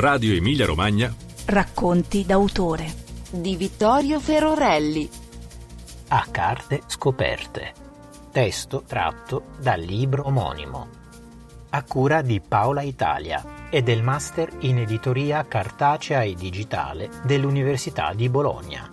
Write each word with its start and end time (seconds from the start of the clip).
Radio 0.00 0.34
Emilia 0.34 0.64
Romagna. 0.64 1.14
Racconti 1.44 2.24
d'autore 2.24 2.90
di 3.30 3.54
Vittorio 3.54 4.18
Ferorelli. 4.18 5.06
A 6.08 6.26
carte 6.30 6.80
scoperte. 6.86 7.74
Testo 8.32 8.82
tratto 8.86 9.48
dal 9.58 9.80
libro 9.80 10.26
omonimo. 10.26 10.88
A 11.68 11.84
cura 11.84 12.22
di 12.22 12.40
Paola 12.40 12.80
Italia 12.80 13.68
e 13.68 13.82
del 13.82 14.02
Master 14.02 14.50
in 14.60 14.78
Editoria 14.78 15.46
Cartacea 15.46 16.22
e 16.22 16.34
Digitale 16.34 17.10
dell'Università 17.24 18.14
di 18.14 18.30
Bologna. 18.30 18.90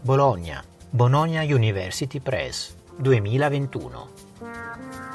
Bologna, 0.00 0.62
Bologna 0.90 1.42
University 1.42 2.20
Press, 2.20 2.76
2021. 2.98 5.09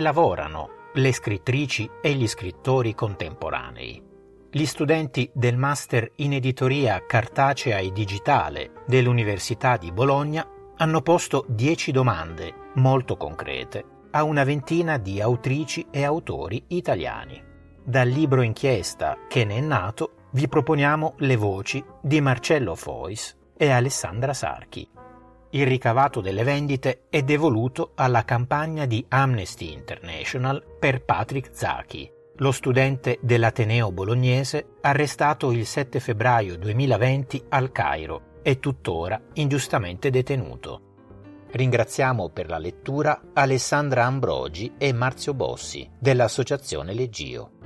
Lavorano 0.00 0.70
le 0.94 1.12
scrittrici 1.12 1.88
e 2.00 2.12
gli 2.14 2.26
scrittori 2.26 2.94
contemporanei. 2.94 4.02
Gli 4.50 4.64
studenti 4.64 5.30
del 5.34 5.56
Master 5.56 6.12
in 6.16 6.32
Editoria 6.32 7.04
Cartacea 7.06 7.78
e 7.78 7.92
Digitale 7.92 8.72
dell'Università 8.86 9.76
di 9.76 9.92
Bologna 9.92 10.46
hanno 10.76 11.02
posto 11.02 11.44
dieci 11.48 11.92
domande 11.92 12.54
molto 12.74 13.16
concrete 13.16 13.84
a 14.12 14.22
una 14.22 14.44
ventina 14.44 14.96
di 14.96 15.20
autrici 15.20 15.86
e 15.90 16.04
autori 16.04 16.64
italiani. 16.68 17.44
Dal 17.84 18.08
libro 18.08 18.42
inchiesta 18.42 19.18
che 19.28 19.44
ne 19.44 19.56
è 19.56 19.60
nato 19.60 20.12
vi 20.32 20.48
proponiamo 20.48 21.14
le 21.18 21.36
voci 21.36 21.84
di 22.00 22.20
Marcello 22.20 22.74
Fois 22.74 23.36
e 23.56 23.70
Alessandra 23.70 24.32
Sarchi, 24.32 24.88
il 25.50 25.66
ricavato 25.66 26.20
delle 26.20 26.42
vendite 26.42 27.04
è 27.08 27.22
devoluto 27.22 27.92
alla 27.94 28.24
campagna 28.24 28.84
di 28.84 29.04
Amnesty 29.08 29.72
International 29.72 30.62
per 30.78 31.02
Patrick 31.04 31.50
Zaki, 31.52 32.10
lo 32.36 32.52
studente 32.52 33.18
dell'Ateneo 33.22 33.90
bolognese 33.90 34.74
arrestato 34.82 35.50
il 35.50 35.66
7 35.66 36.00
febbraio 36.00 36.56
2020 36.58 37.44
al 37.48 37.72
Cairo 37.72 38.36
e 38.42 38.58
tuttora 38.58 39.20
ingiustamente 39.34 40.10
detenuto. 40.10 40.82
Ringraziamo 41.50 42.28
per 42.28 42.48
la 42.48 42.58
lettura 42.58 43.20
Alessandra 43.32 44.04
Ambrogi 44.04 44.74
e 44.76 44.92
Marzio 44.92 45.32
Bossi 45.32 45.88
dell'Associazione 45.98 46.92
Leggio. 46.92 47.57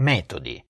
Metodi. 0.00 0.64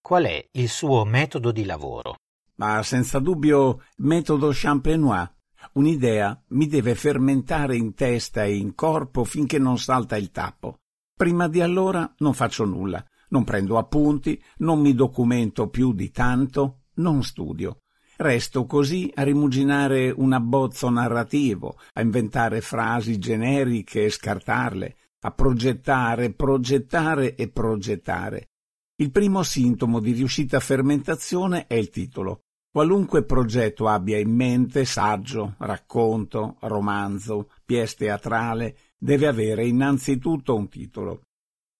Qual 0.00 0.24
è 0.24 0.48
il 0.52 0.68
suo 0.70 1.04
metodo 1.04 1.52
di 1.52 1.66
lavoro? 1.66 2.14
Ma 2.56 2.82
senza 2.82 3.18
dubbio 3.18 3.82
metodo 3.98 4.50
champenois. 4.54 5.28
Un'idea 5.74 6.42
mi 6.48 6.68
deve 6.68 6.94
fermentare 6.94 7.76
in 7.76 7.92
testa 7.92 8.44
e 8.44 8.56
in 8.56 8.74
corpo 8.74 9.24
finché 9.24 9.58
non 9.58 9.76
salta 9.76 10.16
il 10.16 10.30
tappo. 10.30 10.78
Prima 11.14 11.48
di 11.48 11.60
allora 11.60 12.10
non 12.20 12.32
faccio 12.32 12.64
nulla, 12.64 13.04
non 13.28 13.44
prendo 13.44 13.76
appunti, 13.76 14.42
non 14.60 14.80
mi 14.80 14.94
documento 14.94 15.68
più 15.68 15.92
di 15.92 16.10
tanto, 16.10 16.84
non 16.94 17.22
studio. 17.22 17.80
Resto 18.16 18.64
così 18.64 19.12
a 19.16 19.22
rimuginare 19.22 20.10
un 20.16 20.32
abbozzo 20.32 20.88
narrativo, 20.88 21.78
a 21.92 22.00
inventare 22.00 22.62
frasi 22.62 23.18
generiche 23.18 24.04
e 24.04 24.10
scartarle, 24.10 24.96
a 25.20 25.30
progettare, 25.32 26.32
progettare 26.32 27.34
e 27.34 27.48
progettare. 27.48 28.48
Il 28.96 29.10
primo 29.10 29.42
sintomo 29.42 30.00
di 30.00 30.12
riuscita 30.12 30.60
fermentazione 30.60 31.66
è 31.66 31.74
il 31.74 31.90
titolo. 31.90 32.42
Qualunque 32.70 33.24
progetto 33.24 33.88
abbia 33.88 34.18
in 34.18 34.32
mente, 34.32 34.84
saggio, 34.84 35.54
racconto, 35.58 36.56
romanzo, 36.60 37.50
pièce 37.64 37.96
teatrale, 37.96 38.76
deve 38.96 39.26
avere 39.26 39.66
innanzitutto 39.66 40.54
un 40.54 40.68
titolo. 40.68 41.22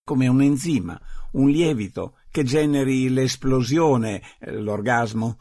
Come 0.03 0.27
un 0.27 0.41
enzima, 0.41 0.99
un 1.33 1.49
lievito 1.49 2.17
che 2.29 2.43
generi 2.43 3.07
l'esplosione, 3.09 4.21
eh, 4.39 4.59
l'orgasmo. 4.59 5.37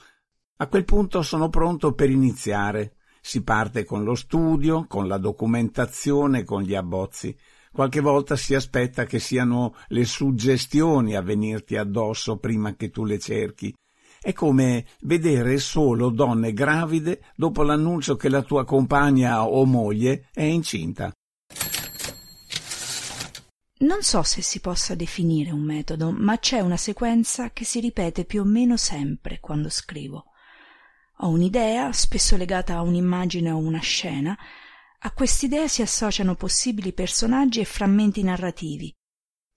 A 0.59 0.69
quel 0.69 0.85
punto 0.85 1.23
sono 1.23 1.49
pronto 1.49 1.95
per 1.95 2.11
iniziare. 2.11 2.97
Si 3.21 3.43
parte 3.43 3.85
con 3.85 4.05
lo 4.05 4.15
studio, 4.15 4.87
con 4.87 5.09
la 5.09 5.19
documentazione, 5.19 6.45
con 6.45 6.63
gli 6.63 6.75
abbozzi. 6.75 7.37
Qualche 7.73 8.01
volta 8.01 8.35
si 8.35 8.55
aspetta 8.55 9.05
che 9.05 9.21
siano 9.21 9.75
le 9.89 10.05
suggestioni 10.05 11.15
a 11.15 11.23
venirti 11.23 11.77
addosso 11.77 12.39
prima 12.39 12.75
che 12.75 12.91
tu 12.91 13.05
le 13.05 13.19
cerchi. 13.19 13.73
È 14.21 14.33
come 14.33 14.87
vedere 15.03 15.57
solo 15.59 16.11
donne 16.11 16.53
gravide 16.53 17.23
dopo 17.37 17.63
l'annuncio 17.63 18.17
che 18.17 18.29
la 18.29 18.43
tua 18.43 18.65
compagna 18.65 19.47
o 19.47 19.65
moglie 19.65 20.29
è 20.33 20.43
incinta. 20.43 21.13
Non 23.79 24.03
so 24.03 24.23
se 24.23 24.43
si 24.43 24.61
possa 24.61 24.95
definire 24.95 25.53
un 25.53 25.63
metodo, 25.63 26.11
ma 26.11 26.39
c'è 26.39 26.61
una 26.61 26.77
sequenza 26.77 27.51
che 27.51 27.65
si 27.65 27.81
ripete 27.81 28.27
più 28.27 28.43
o 28.43 28.45
meno 28.45 28.77
sempre 28.77 29.39
quando 29.41 29.71
scrivo. 29.71 30.27
Ho 31.21 31.29
un'idea, 31.29 31.91
spesso 31.93 32.37
legata 32.37 32.77
a 32.77 32.83
un'immagine 32.83 33.51
o 33.51 33.57
una 33.57 33.81
scena, 33.81 34.37
a 35.03 35.13
quest'idea 35.13 35.67
si 35.67 35.81
associano 35.81 36.35
possibili 36.35 36.93
personaggi 36.93 37.61
e 37.61 37.65
frammenti 37.65 38.23
narrativi. 38.23 38.95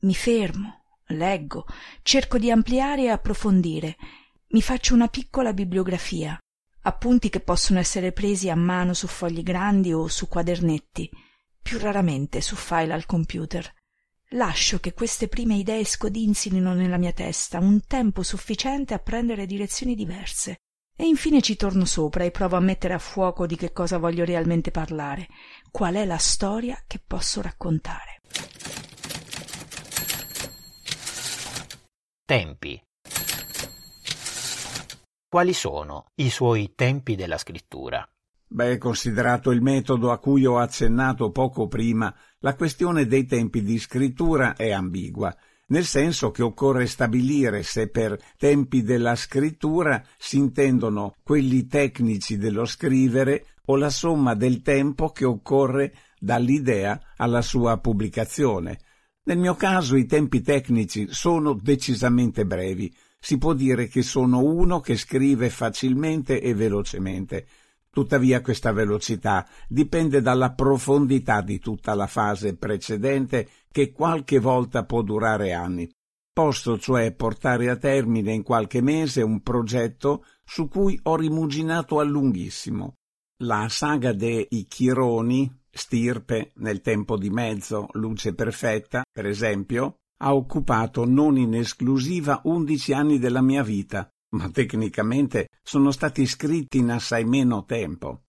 Mi 0.02 0.16
fermo, 0.16 0.86
leggo, 1.08 1.66
cerco 2.02 2.38
di 2.38 2.50
ampliare 2.50 3.04
e 3.04 3.10
approfondire, 3.10 3.98
mi 4.48 4.62
faccio 4.62 4.94
una 4.94 5.10
piccola 5.10 5.52
bibliografia, 5.52 6.38
appunti 6.84 7.30
che 7.30 7.42
possono 7.42 7.80
essere 7.80 8.14
presi 8.14 8.50
a 8.50 8.56
mano 8.56 8.94
su 8.94 9.08
fogli 9.08 9.44
grandi 9.44 9.92
o 9.92 10.08
su 10.08 10.30
quadernetti, 10.30 11.10
più 11.62 11.78
raramente 11.78 12.40
su 12.40 12.56
file 12.56 12.94
al 12.94 13.06
computer. 13.06 13.70
Lascio 14.30 14.80
che 14.80 14.94
queste 14.94 15.28
prime 15.28 15.56
idee 15.56 15.84
scodinzino 15.84 16.74
nella 16.74 16.98
mia 16.98 17.12
testa 17.12 17.60
un 17.60 17.82
tempo 17.86 18.24
sufficiente 18.24 18.94
a 18.94 19.00
prendere 19.00 19.46
direzioni 19.46 19.94
diverse 19.94 20.63
e 20.96 21.06
infine 21.06 21.42
ci 21.42 21.56
torno 21.56 21.86
sopra 21.86 22.24
e 22.24 22.32
provo 22.32 22.56
a 22.56 22.60
mettere 22.60 22.94
a 22.94 23.00
fuoco 23.00 23.46
di 23.46 23.56
che 23.56 23.72
cosa 23.72 23.98
voglio 23.98 24.24
realmente 24.26 24.72
parlare, 24.72 25.28
qual 25.72 25.96
è 25.96 26.06
la 26.06 26.18
storia 26.18 26.84
che 26.86 27.02
posso 27.06 27.42
raccontare. 27.42 28.22
Tempi. 32.26 32.82
Quali 35.28 35.54
sono 35.54 36.06
i 36.16 36.30
suoi 36.30 36.74
tempi 36.76 37.16
della 37.16 37.38
scrittura? 37.38 38.08
Beh, 38.46 38.78
considerato 38.78 39.50
il 39.50 39.64
metodo 39.64 40.12
a 40.12 40.20
cui 40.20 40.46
ho 40.46 40.60
accennato 40.60 41.32
poco 41.32 41.68
prima, 41.68 42.14
la 42.40 42.54
questione 42.54 43.08
dei 43.08 43.26
tempi 43.26 43.64
di 43.64 43.80
scrittura 43.80 44.56
è 44.56 44.72
ambigua 44.72 45.36
nel 45.68 45.86
senso 45.86 46.32
che 46.32 46.44
occorre 46.44 46.86
stabilire 46.88 47.64
se 47.64 47.88
per 47.88 48.20
tempi 48.38 48.84
della 48.84 49.16
scrittura 49.16 50.04
si 50.18 50.38
intendono 50.38 51.16
quelli 51.24 51.68
tecnici 51.68 52.38
dello 52.38 52.66
scrivere 52.66 53.46
o 53.66 53.76
la 53.78 53.90
somma 53.90 54.36
del 54.36 54.62
tempo 54.62 55.10
che 55.10 55.26
occorre 55.26 55.94
dall'idea 56.20 57.00
alla 57.18 57.42
sua 57.42 57.78
pubblicazione. 57.78 58.80
Nel 59.26 59.38
mio 59.38 59.56
caso 59.56 59.96
i 59.96 60.06
tempi 60.06 60.42
tecnici 60.42 61.08
sono 61.10 61.54
decisamente 61.54 62.46
brevi, 62.46 62.94
Si 63.26 63.38
può 63.38 63.54
dire 63.54 63.88
che 63.88 64.02
sono 64.02 64.44
uno 64.44 64.82
che 64.82 64.98
scrive 64.98 65.50
facilmente 65.50 66.42
e 66.42 66.54
velocemente. 66.54 67.48
Tuttavia 67.94 68.42
questa 68.42 68.72
velocità 68.72 69.48
dipende 69.68 70.20
dalla 70.20 70.54
profondità 70.54 71.42
di 71.42 71.60
tutta 71.60 71.94
la 71.94 72.08
fase 72.08 72.58
precedente 72.58 73.48
che 73.72 73.92
qualche 73.92 74.40
volta 74.40 74.84
può 74.84 75.04
durare 75.04 75.54
anni. 75.54 75.88
Posso 76.34 76.80
cioè 76.80 77.14
portare 77.14 77.70
a 77.70 77.76
termine 77.76 78.34
in 78.34 78.42
qualche 78.42 78.82
mese 78.82 79.22
un 79.22 79.44
progetto 79.44 80.26
su 80.44 80.68
cui 80.68 81.00
ho 81.04 81.16
rimuginato 81.16 82.00
a 82.00 82.04
lunghissimo. 82.04 82.96
La 83.44 83.68
saga 83.70 84.12
dei 84.12 84.48
Chironi, 84.68 85.66
stirpe 85.70 86.54
nel 86.56 86.82
tempo 86.82 87.16
di 87.16 87.30
mezzo, 87.30 87.90
luce 87.92 88.34
perfetta, 88.34 89.04
per 89.12 89.28
esempio, 89.28 89.98
ha 90.24 90.34
occupato 90.34 91.06
non 91.06 91.38
in 91.38 91.54
esclusiva 91.54 92.42
undici 92.46 92.92
anni 92.92 93.20
della 93.20 93.42
mia 93.44 93.62
vita, 93.62 94.10
ma 94.34 94.50
tecnicamente 94.50 95.50
sono 95.64 95.92
stati 95.92 96.26
scritti 96.26 96.78
in 96.78 96.92
assai 96.92 97.26
meno 97.26 97.66
tempo. 97.66 98.24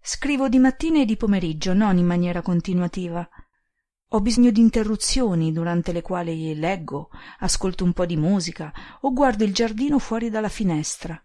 Scrivo 0.00 0.48
di 0.48 0.58
mattina 0.58 1.00
e 1.00 1.04
di 1.04 1.16
pomeriggio, 1.16 1.74
non 1.74 1.96
in 1.98 2.06
maniera 2.06 2.42
continuativa. 2.42 3.28
Ho 4.12 4.20
bisogno 4.20 4.50
di 4.50 4.60
interruzioni 4.60 5.52
durante 5.52 5.92
le 5.92 6.00
quali 6.00 6.54
leggo, 6.54 7.10
ascolto 7.40 7.84
un 7.84 7.92
po' 7.92 8.06
di 8.06 8.16
musica 8.16 8.72
o 9.02 9.12
guardo 9.12 9.44
il 9.44 9.52
giardino 9.52 9.98
fuori 9.98 10.30
dalla 10.30 10.48
finestra. 10.48 11.20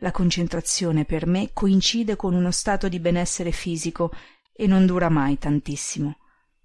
La 0.00 0.10
concentrazione 0.12 1.04
per 1.04 1.26
me 1.26 1.50
coincide 1.52 2.16
con 2.16 2.34
uno 2.34 2.50
stato 2.50 2.88
di 2.88 3.00
benessere 3.00 3.52
fisico 3.52 4.10
e 4.52 4.66
non 4.66 4.86
dura 4.86 5.10
mai 5.10 5.38
tantissimo. 5.38 6.16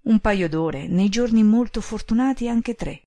Un 0.04 0.20
paio 0.20 0.48
d'ore, 0.48 0.88
nei 0.88 1.10
giorni 1.10 1.42
molto 1.42 1.80
fortunati 1.82 2.48
anche 2.48 2.74
tre. 2.74 3.02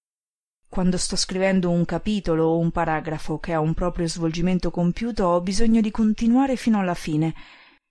Quando 0.67 0.97
sto 0.97 1.15
scrivendo 1.15 1.69
un 1.69 1.85
capitolo 1.85 2.45
o 2.45 2.57
un 2.57 2.71
paragrafo 2.71 3.39
che 3.39 3.53
ha 3.53 3.59
un 3.59 3.73
proprio 3.73 4.07
svolgimento 4.07 4.71
compiuto 4.71 5.25
ho 5.25 5.41
bisogno 5.41 5.81
di 5.81 5.91
continuare 5.91 6.56
fino 6.56 6.79
alla 6.79 6.94
fine. 6.94 7.33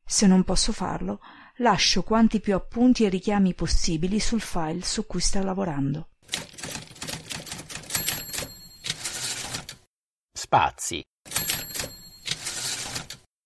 Se 0.04 0.26
non 0.26 0.44
posso 0.44 0.72
farlo, 0.72 1.20
lascio 1.58 2.02
quanti 2.02 2.40
più 2.40 2.54
appunti 2.54 3.04
e 3.04 3.08
richiami 3.08 3.54
possibili 3.54 4.20
sul 4.20 4.40
file 4.40 4.82
su 4.82 5.06
cui 5.06 5.20
sta 5.20 5.42
lavorando. 5.42 6.08
Spazi. 10.32 11.02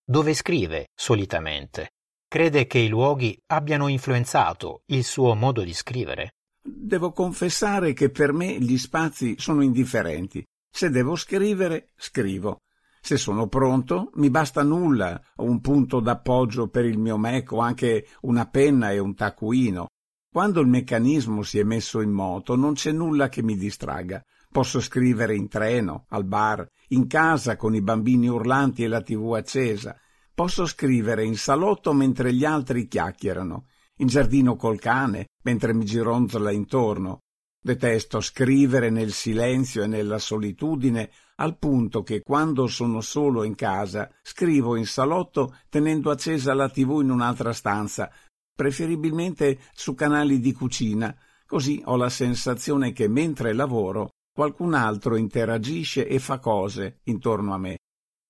Dove 0.03 0.33
scrive 0.33 0.87
solitamente? 0.93 1.91
Crede 2.27 2.67
che 2.67 2.79
i 2.79 2.87
luoghi 2.87 3.39
abbiano 3.47 3.87
influenzato 3.87 4.81
il 4.87 5.03
suo 5.03 5.33
modo 5.33 5.63
di 5.63 5.73
scrivere? 5.73 6.33
Devo 6.61 7.11
confessare 7.11 7.93
che 7.93 8.09
per 8.09 8.33
me 8.33 8.59
gli 8.59 8.77
spazi 8.77 9.35
sono 9.37 9.61
indifferenti. 9.61 10.45
Se 10.69 10.89
devo 10.89 11.15
scrivere, 11.15 11.89
scrivo. 11.95 12.61
Se 13.01 13.17
sono 13.17 13.47
pronto, 13.47 14.11
mi 14.15 14.29
basta 14.29 14.61
nulla, 14.61 15.19
un 15.37 15.61
punto 15.61 15.99
d'appoggio 15.99 16.67
per 16.67 16.85
il 16.85 16.97
mio 16.97 17.17
Mac 17.17 17.51
o 17.53 17.59
anche 17.59 18.07
una 18.21 18.45
penna 18.45 18.91
e 18.91 18.99
un 18.99 19.15
taccuino. 19.15 19.87
Quando 20.31 20.59
il 20.59 20.67
meccanismo 20.67 21.41
si 21.41 21.59
è 21.59 21.63
messo 21.63 22.01
in 22.01 22.11
moto 22.11 22.55
non 22.55 22.73
c'è 22.73 22.91
nulla 22.91 23.29
che 23.29 23.41
mi 23.41 23.55
distragga. 23.55 24.23
Posso 24.51 24.79
scrivere 24.79 25.35
in 25.35 25.47
treno, 25.47 26.05
al 26.09 26.25
bar, 26.25 26.67
in 26.89 27.07
casa 27.07 27.55
con 27.55 27.73
i 27.73 27.81
bambini 27.81 28.27
urlanti 28.27 28.83
e 28.83 28.87
la 28.87 29.01
tv 29.01 29.33
accesa. 29.33 29.97
Posso 30.33 30.65
scrivere 30.65 31.23
in 31.23 31.35
salotto 31.35 31.93
mentre 31.93 32.33
gli 32.33 32.45
altri 32.45 32.87
chiacchierano, 32.87 33.65
in 33.99 34.07
giardino 34.07 34.55
col 34.55 34.79
cane, 34.79 35.27
mentre 35.43 35.73
mi 35.73 35.85
gironzola 35.85 36.51
intorno. 36.51 37.19
Detesto 37.61 38.21
scrivere 38.21 38.89
nel 38.89 39.11
silenzio 39.11 39.83
e 39.83 39.87
nella 39.87 40.17
solitudine 40.17 41.11
al 41.35 41.57
punto 41.57 42.03
che 42.03 42.21
quando 42.21 42.67
sono 42.67 43.01
solo 43.01 43.43
in 43.43 43.55
casa 43.55 44.09
scrivo 44.21 44.75
in 44.75 44.85
salotto 44.85 45.57
tenendo 45.69 46.09
accesa 46.09 46.53
la 46.53 46.69
tv 46.69 47.01
in 47.01 47.11
un'altra 47.11 47.51
stanza, 47.51 48.09
preferibilmente 48.55 49.59
su 49.73 49.93
canali 49.93 50.39
di 50.39 50.53
cucina, 50.53 51.15
così 51.45 51.81
ho 51.85 51.95
la 51.97 52.09
sensazione 52.09 52.93
che 52.93 53.07
mentre 53.07 53.53
lavoro 53.53 54.11
qualcun 54.33 54.73
altro 54.73 55.17
interagisce 55.17 56.07
e 56.07 56.19
fa 56.19 56.39
cose 56.39 56.99
intorno 57.03 57.53
a 57.53 57.57
me. 57.57 57.77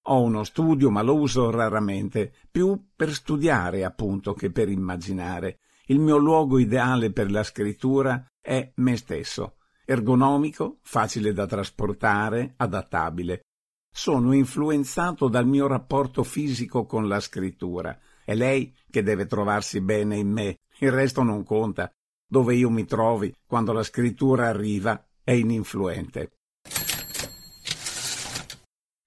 Ho 0.10 0.22
uno 0.22 0.44
studio, 0.44 0.90
ma 0.90 1.02
lo 1.02 1.16
uso 1.16 1.50
raramente, 1.50 2.34
più 2.50 2.90
per 2.96 3.14
studiare 3.14 3.84
appunto 3.84 4.34
che 4.34 4.52
per 4.52 4.70
immaginare. 4.70 5.60
Il 5.86 6.00
mio 6.00 6.18
luogo 6.18 6.60
ideale 6.60 7.12
per 7.12 7.32
la 7.32 7.44
scrittura 7.44 8.26
è 8.40 8.72
me 8.76 8.98
stesso 8.98 9.56
ergonomico, 9.90 10.78
facile 10.84 11.34
da 11.34 11.48
trasportare, 11.48 12.54
adattabile. 12.58 13.42
Sono 13.92 14.34
influenzato 14.34 15.28
dal 15.28 15.48
mio 15.48 15.66
rapporto 15.66 16.24
fisico 16.24 16.86
con 16.86 17.08
la 17.08 17.20
scrittura. 17.20 17.98
È 18.24 18.36
lei 18.36 18.72
che 18.88 19.02
deve 19.02 19.26
trovarsi 19.26 19.82
bene 19.82 20.18
in 20.18 20.30
me, 20.30 20.58
il 20.82 20.92
resto 20.92 21.24
non 21.24 21.44
conta. 21.44 21.92
Dove 22.24 22.54
io 22.54 22.70
mi 22.70 22.86
trovi, 22.86 23.34
quando 23.48 23.74
la 23.74 23.82
scrittura 23.82 24.48
arriva, 24.48 25.04
è 25.24 25.32
ininfluente. 25.32 26.34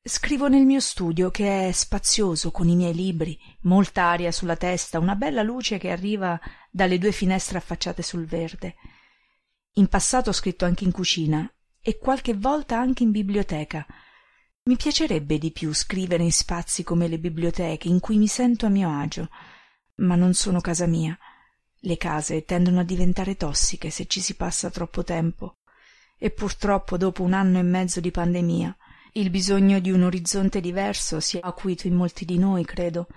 Scrivo 0.05 0.49
nel 0.49 0.67
mio 0.67 0.81
studio 0.81 1.31
che 1.31 1.69
è 1.69 1.71
spazioso 1.71 2.51
con 2.51 2.67
i 2.67 2.75
miei 2.75 2.93
libri, 2.93 3.39
molta 3.61 4.07
aria 4.07 4.33
sulla 4.33 4.57
testa, 4.57 4.99
una 4.99 5.15
bella 5.15 5.43
luce 5.43 5.79
che 5.79 5.93
arriva 5.93 6.41
dalle 6.73 6.99
due 6.99 7.13
finestre 7.13 7.59
affacciate 7.59 8.03
sul 8.03 8.27
verde. 8.27 8.75
In 9.75 9.87
passato 9.87 10.31
ho 10.31 10.33
scritto 10.33 10.65
anche 10.65 10.83
in 10.83 10.91
cucina 10.91 11.49
e 11.81 11.99
qualche 11.99 12.35
volta 12.35 12.77
anche 12.77 13.05
in 13.05 13.13
biblioteca. 13.13 13.87
Mi 14.65 14.75
piacerebbe 14.75 15.39
di 15.39 15.53
più 15.53 15.73
scrivere 15.73 16.25
in 16.25 16.33
spazi 16.33 16.83
come 16.83 17.07
le 17.07 17.21
biblioteche 17.21 17.87
in 17.87 18.01
cui 18.01 18.19
mi 18.19 18.27
sento 18.27 18.67
a 18.67 18.71
mio 18.71 18.91
agio, 18.91 19.29
ma 19.99 20.17
non 20.17 20.35
sono 20.35 20.61
casa 20.61 20.87
mia. 20.87 21.17
Le 21.79 21.97
case 21.97 22.45
tendono 22.45 22.81
a 22.81 22.85
diventare 22.85 23.37
tossiche 23.37 23.89
se 23.91 24.07
ci 24.07 24.21
si 24.21 24.35
passa 24.35 24.69
troppo 24.69 25.05
tempo. 25.05 25.59
E 26.19 26.31
purtroppo 26.31 26.97
dopo 26.97 27.23
un 27.23 27.35
anno 27.35 27.61
e 27.61 27.63
mezzo 27.63 28.01
di 28.01 28.11
pandemia 28.11 28.77
il 29.15 29.29
bisogno 29.29 29.79
di 29.79 29.91
un 29.91 30.05
orizzonte 30.05 30.61
diverso 30.61 31.21
si 31.21 31.37
è 31.37 31.41
acuito 31.43 31.87
in 31.87 31.95
molti 31.95 32.25
di 32.25 32.39
noi, 32.39 32.65
credo. 32.65 33.09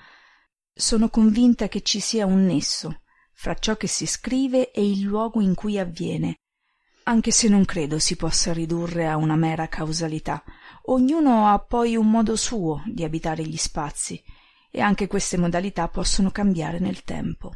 Sono 0.74 1.10
convinta 1.10 1.70
che 1.70 1.82
ci 1.82 2.02
sia 2.02 2.26
un 2.26 2.46
nesso 2.46 3.02
fra 3.34 3.54
ciò 3.54 3.76
che 3.78 3.88
si 3.88 4.06
scrive 4.06 4.72
e 4.72 4.90
il 4.90 5.02
luogo 5.02 5.42
in 5.42 5.54
cui 5.54 5.80
avviene, 5.80 6.40
anche 7.04 7.32
se 7.32 7.48
non 7.48 7.64
credo 7.64 8.00
si 8.00 8.16
possa 8.16 8.52
ridurre 8.52 9.08
a 9.08 9.16
una 9.16 9.36
mera 9.36 9.68
causalità. 9.68 10.44
Ognuno 10.88 11.48
ha 11.48 11.60
poi 11.60 11.96
un 11.96 12.10
modo 12.10 12.36
suo 12.36 12.82
di 12.86 13.04
abitare 13.04 13.44
gli 13.44 13.58
spazi, 13.58 14.22
e 14.72 14.82
anche 14.82 15.08
queste 15.08 15.38
modalità 15.38 15.88
possono 15.88 16.30
cambiare 16.32 16.80
nel 16.80 17.04
tempo. 17.04 17.56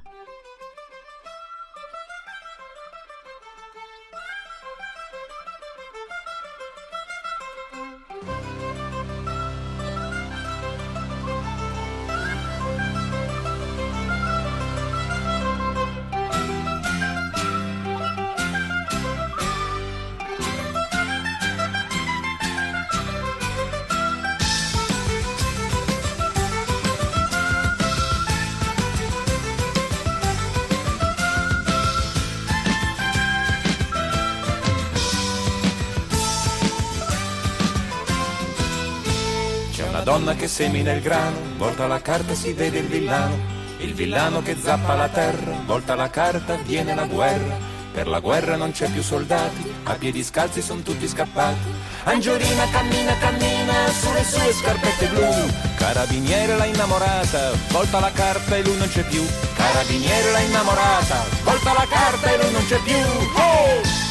Semina 40.60 40.92
il 40.92 41.00
grano, 41.00 41.38
volta 41.56 41.88
la 41.88 42.02
carta 42.02 42.34
si 42.34 42.52
vede 42.52 42.80
il 42.80 42.88
villano, 42.88 43.34
il 43.78 43.94
villano 43.94 44.42
che 44.42 44.58
zappa 44.62 44.94
la 44.94 45.08
terra, 45.08 45.54
volta 45.66 45.96
la 45.96 46.10
carta 46.10 46.56
viene 46.66 46.94
la 46.94 47.06
guerra, 47.06 47.58
per 47.94 48.10
la 48.10 48.20
guerra 48.20 48.58
non 48.58 48.72
c'è 48.72 48.90
più 48.90 49.02
soldati, 49.02 49.74
a 49.84 49.94
piedi 49.94 50.22
scalzi 50.22 50.62
sono 50.62 50.82
tutti 50.82 51.08
scappati. 51.08 51.72
Angiolina 52.04 52.70
cammina, 52.72 53.18
cammina 53.20 53.88
sulle 53.88 54.24
sue 54.26 54.52
scarpette 54.52 55.08
blu, 55.08 55.32
carabiniere 55.78 56.58
la 56.58 56.66
innamorata, 56.66 57.52
volta 57.70 58.02
la 58.02 58.12
carta 58.12 58.58
e 58.58 58.62
lui 58.62 58.76
non 58.76 58.90
c'è 58.90 59.04
più, 59.04 59.26
carabiniere 59.56 60.32
la 60.32 60.40
innamorata, 60.40 61.24
volta 61.46 61.72
la 61.72 61.88
carta 61.90 62.34
e 62.34 62.38
lui 62.38 62.52
non 62.52 62.66
c'è 62.66 62.80
più. 62.84 62.98
Oh! 62.98 64.09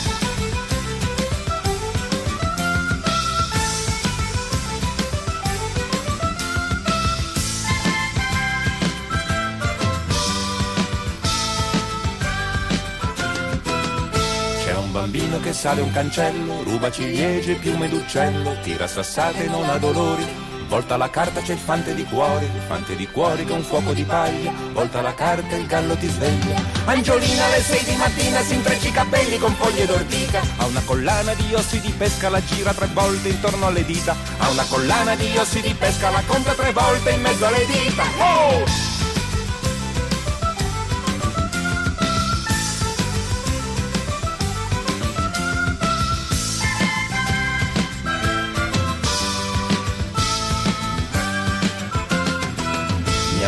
Che 15.41 15.53
sale 15.53 15.81
un 15.81 15.91
cancello, 15.91 16.63
ruba 16.63 16.91
ciliegie, 16.91 17.55
piume 17.55 17.89
d'uccello, 17.89 18.57
tira 18.63 18.87
sassate 18.87 19.45
e 19.45 19.49
non 19.49 19.69
ha 19.69 19.79
dolori. 19.79 20.47
Volta 20.69 20.99
la 20.99 21.09
carta 21.09 21.41
c'è 21.41 21.55
il 21.55 21.59
fante 21.59 21.95
di 21.95 22.05
cuori, 22.05 22.47
fante 22.67 22.95
di 22.95 23.09
cuori 23.09 23.47
con 23.47 23.63
fuoco 23.63 23.93
di 23.93 24.05
paglia, 24.05 24.53
volta 24.73 25.01
la 25.01 25.15
carta 25.15 25.57
il 25.57 25.67
gallo 25.67 25.97
ti 25.97 26.07
sveglia. 26.07 26.61
Angiolina 26.85 27.47
alle 27.47 27.63
sei 27.63 27.83
di 27.85 27.97
mattina 27.97 28.41
si 28.43 28.55
intreccia 28.55 28.89
i 28.89 28.93
capelli 28.93 29.39
con 29.39 29.55
foglie 29.55 29.87
d'ortica, 29.87 30.43
ha 30.59 30.67
una 30.67 30.83
collana 30.85 31.33
di 31.33 31.55
ossi 31.55 31.81
di 31.81 31.91
pesca, 31.93 32.29
la 32.29 32.45
gira 32.45 32.75
tre 32.75 32.89
volte 32.93 33.29
intorno 33.29 33.67
alle 33.67 33.85
dita, 33.85 34.15
ha 34.37 34.51
una 34.51 34.65
collana 34.69 35.15
di 35.15 35.37
ossi 35.39 35.63
di 35.63 35.73
pesca, 35.73 36.11
la 36.11 36.23
conta 36.27 36.53
tre 36.53 36.73
volte 36.73 37.11
in 37.13 37.21
mezzo 37.23 37.47
alle 37.47 37.65
dita. 37.65 38.03
Oh! 38.19 38.88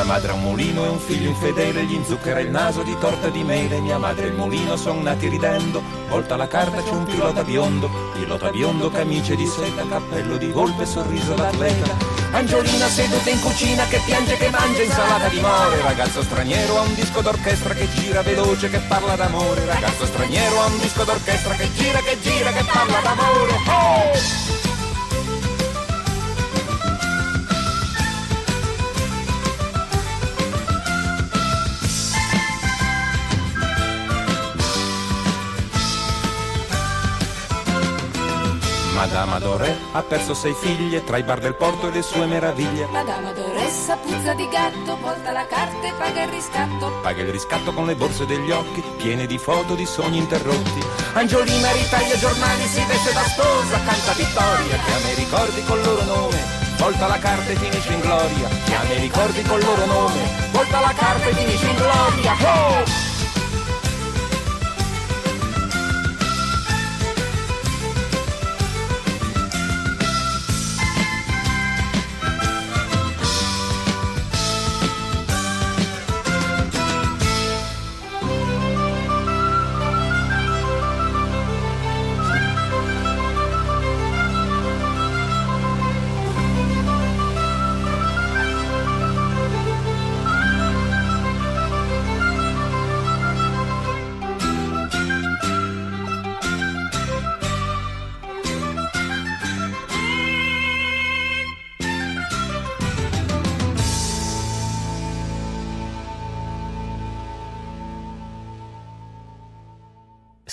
Mia 0.01 0.09
madre 0.09 0.31
ha 0.31 0.35
un 0.35 0.41
mulino 0.41 0.87
e 0.87 0.89
un 0.89 0.99
figlio 0.99 1.29
infedele, 1.29 1.85
gli 1.85 1.93
inzucchera 1.93 2.41
il 2.41 2.49
naso 2.49 2.83
di 2.83 2.97
torta 2.99 3.29
di 3.29 3.43
mele. 3.43 3.81
Mia 3.81 3.99
madre 3.99 4.25
e 4.25 4.29
il 4.29 4.35
mulino 4.35 4.75
son 4.75 5.03
nati 5.03 5.29
ridendo, 5.29 5.83
volta 6.09 6.37
la 6.37 6.49
carta 6.49 6.83
c'è 6.83 6.93
un 6.93 7.05
pilota 7.05 7.45
biondo, 7.45 7.91
pilota 8.15 8.49
biondo, 8.49 8.91
camice 8.91 9.37
di 9.37 9.47
seta, 9.47 9.87
cappello 9.87 10.39
di 10.39 10.47
volpe, 10.47 10.87
sorriso 10.87 11.35
d'atleta. 11.35 11.95
Angiolina 12.31 12.87
seduta 12.87 13.29
in 13.29 13.41
cucina 13.41 13.85
che 13.89 14.01
piange 14.07 14.39
che 14.39 14.49
mangia 14.49 14.83
insalata 14.85 15.29
di 15.29 15.41
more 15.41 15.83
Ragazzo 15.83 16.23
straniero 16.23 16.79
ha 16.79 16.81
un 16.83 16.95
disco 16.95 17.21
d'orchestra 17.21 17.75
che 17.75 17.89
gira 17.91 18.23
veloce 18.23 18.71
che 18.71 18.79
parla 18.79 19.17
d'amore 19.17 19.67
Ragazzo 19.67 20.07
straniero 20.07 20.61
ha 20.61 20.67
un 20.67 20.79
disco 20.79 21.03
d'orchestra 21.03 21.55
che 21.55 21.73
gira 21.75 21.99
che 21.99 22.21
gira 22.21 22.53
che 22.53 22.65
parla 22.65 23.01
d'amore 23.01 23.53
oh! 23.67 24.70
Madame 39.01 39.37
Adore 39.37 39.79
ha 39.93 40.03
perso 40.03 40.35
sei 40.35 40.53
figlie 40.53 41.03
tra 41.03 41.17
i 41.17 41.23
bar 41.23 41.41
del 41.41 41.55
porto 41.55 41.89
e 41.89 41.91
le 41.91 42.03
sue 42.03 42.27
meraviglie. 42.27 42.85
Madame 42.91 43.31
Adoressa 43.31 43.97
puzza 43.97 44.35
di 44.35 44.47
gatto, 44.47 44.99
volta 45.01 45.33
la 45.33 45.47
carta 45.47 45.87
e 45.87 45.93
paga 45.97 46.25
il 46.25 46.29
riscatto. 46.29 46.93
Paga 47.01 47.23
il 47.23 47.31
riscatto 47.31 47.73
con 47.73 47.87
le 47.87 47.95
borse 47.95 48.27
degli 48.27 48.51
occhi, 48.51 48.83
piene 48.99 49.25
di 49.25 49.39
foto 49.39 49.75
di 49.75 49.87
sogni 49.87 50.19
interrotti. 50.19 50.85
Angiolina 51.15 51.73
ritaglia 51.73 52.19
giornali, 52.19 52.67
si 52.67 52.85
veste 52.85 53.15
da 53.15 53.23
sposa, 53.23 53.81
canta 53.83 54.13
vittoria, 54.13 54.77
chiama 54.85 55.09
i 55.09 55.15
ricordi 55.15 55.65
col 55.65 55.83
loro 55.83 56.05
nome. 56.05 56.45
Volta 56.77 57.07
la 57.07 57.19
carta 57.19 57.53
e 57.53 57.57
finisce 57.57 57.93
in 57.95 58.01
gloria, 58.01 58.49
chiama 58.67 58.93
i 58.93 59.01
ricordi 59.01 59.43
col 59.45 59.63
loro 59.65 59.87
nome. 59.87 60.51
Volta 60.51 60.79
la 60.79 60.93
carta 60.93 61.27
e 61.27 61.35
finisce 61.35 61.67
in 61.67 61.77
gloria. 61.77 62.33
Oh! 62.43 63.10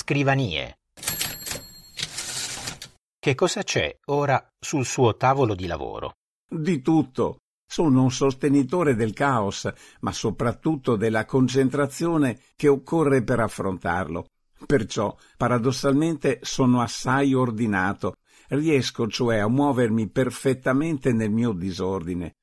Scrivanie. 0.09 0.77
Che 3.19 3.35
cosa 3.35 3.61
c'è 3.63 3.93
ora 4.05 4.41
sul 4.57 4.85
suo 4.85 5.17
tavolo 5.17 5.53
di 5.53 5.67
lavoro? 5.67 6.13
Di 6.49 6.81
tutto. 6.81 7.39
Sono 7.69 8.03
un 8.03 8.09
sostenitore 8.09 8.95
del 8.95 9.11
caos, 9.11 9.69
ma 9.99 10.13
soprattutto 10.13 10.95
della 10.95 11.25
concentrazione 11.25 12.39
che 12.55 12.69
occorre 12.69 13.21
per 13.21 13.41
affrontarlo. 13.41 14.27
Perciò, 14.65 15.13
paradossalmente, 15.35 16.39
sono 16.41 16.79
assai 16.79 17.33
ordinato. 17.33 18.15
Riesco 18.47 19.09
cioè 19.09 19.39
a 19.39 19.49
muovermi 19.49 20.07
perfettamente 20.07 21.11
nel 21.11 21.31
mio 21.31 21.51
disordine. 21.51 22.35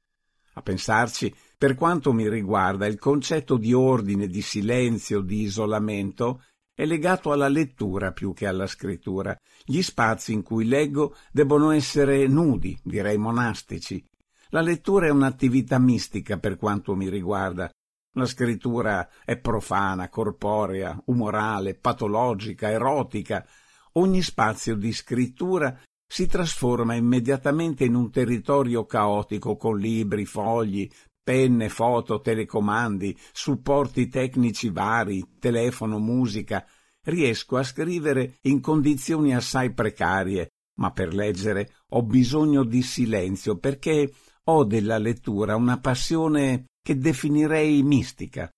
A 0.57 0.61
pensarci, 0.61 1.35
per 1.57 1.77
quanto 1.77 2.13
mi 2.13 2.29
riguarda, 2.29 2.85
il 2.85 2.99
concetto 2.99 3.57
di 3.57 3.73
ordine, 3.73 4.27
di 4.27 4.43
silenzio, 4.43 5.23
di 5.23 5.41
isolamento 5.41 6.43
è 6.75 6.85
legato 6.85 7.31
alla 7.31 7.49
lettura 7.49 8.13
più 8.13 8.33
che 8.33 8.47
alla 8.47 8.67
scrittura. 8.67 9.37
Gli 9.65 9.81
spazi 9.81 10.33
in 10.33 10.43
cui 10.43 10.67
leggo 10.67 11.15
debbono 11.31 11.71
essere 11.71 12.27
nudi, 12.27 12.77
direi 12.83 13.17
monastici. 13.17 14.05
La 14.49 14.61
lettura 14.61 15.07
è 15.07 15.11
un'attività 15.11 15.79
mistica 15.79 16.39
per 16.39 16.57
quanto 16.57 16.95
mi 16.97 17.09
riguarda. 17.09 17.71
La 18.17 18.27
scrittura 18.27 19.09
è 19.25 19.39
profana, 19.39 20.09
corporea, 20.09 21.01
umorale, 21.07 21.75
patologica, 21.75 22.71
erotica. 22.71 23.47
Ogni 23.93 24.23
spazio 24.23 24.77
di 24.77 24.93
scrittura 24.93 25.81
si 26.07 26.27
trasforma 26.27 26.95
immediatamente 26.95 27.85
in 27.85 27.95
un 27.95 28.11
territorio 28.11 28.85
caotico 28.85 29.57
con 29.57 29.79
libri, 29.79 30.27
fogli, 30.27 30.89
penne, 31.25 31.71
foto, 31.71 32.21
telecomandi, 32.21 33.17
supporti 33.33 34.09
tecnici 34.09 34.69
vari, 34.71 35.37
telefono, 35.41 35.99
musica, 35.99 36.65
riesco 37.05 37.57
a 37.57 37.63
scrivere 37.63 38.37
in 38.43 38.61
condizioni 38.61 39.35
assai 39.35 39.73
precarie, 39.73 40.51
ma 40.77 40.93
per 40.93 41.15
leggere 41.15 41.77
ho 41.91 42.03
bisogno 42.03 42.63
di 42.63 42.83
silenzio 42.83 43.57
perché 43.57 44.13
ho 44.45 44.65
della 44.65 44.99
lettura 44.99 45.57
una 45.57 45.81
passione 45.81 46.67
che 46.83 46.99
definirei 46.99 47.83
mistica. 47.83 48.51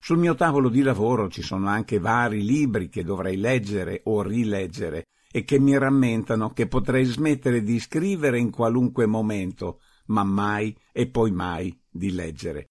Sul 0.00 0.18
mio 0.18 0.34
tavolo 0.34 0.68
di 0.68 0.82
lavoro 0.82 1.28
ci 1.28 1.42
sono 1.42 1.68
anche 1.68 1.98
vari 1.98 2.42
libri 2.42 2.88
che 2.88 3.04
dovrei 3.04 3.36
leggere 3.36 4.00
o 4.04 4.22
rileggere 4.22 5.04
e 5.30 5.44
che 5.44 5.58
mi 5.58 5.76
rammentano 5.76 6.50
che 6.50 6.66
potrei 6.66 7.04
smettere 7.04 7.62
di 7.62 7.78
scrivere 7.78 8.38
in 8.38 8.50
qualunque 8.50 9.06
momento, 9.06 9.80
ma 10.06 10.24
mai 10.24 10.76
e 10.92 11.08
poi 11.08 11.30
mai 11.30 11.78
di 11.98 12.12
leggere. 12.12 12.70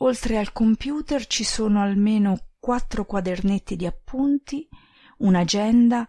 Oltre 0.00 0.38
al 0.38 0.52
computer 0.52 1.26
ci 1.26 1.42
sono 1.42 1.82
almeno 1.82 2.50
quattro 2.60 3.04
quadernetti 3.04 3.74
di 3.74 3.86
appunti, 3.86 4.68
un'agenda, 5.18 6.06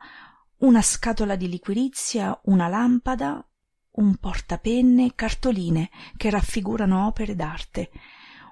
una 0.57 0.81
scatola 0.81 1.35
di 1.35 1.49
liquirizia, 1.49 2.39
una 2.43 2.67
lampada, 2.67 3.43
un 3.91 4.15
portapenne, 4.17 5.15
cartoline 5.15 5.89
che 6.15 6.29
raffigurano 6.29 7.07
opere 7.07 7.35
d'arte, 7.35 7.89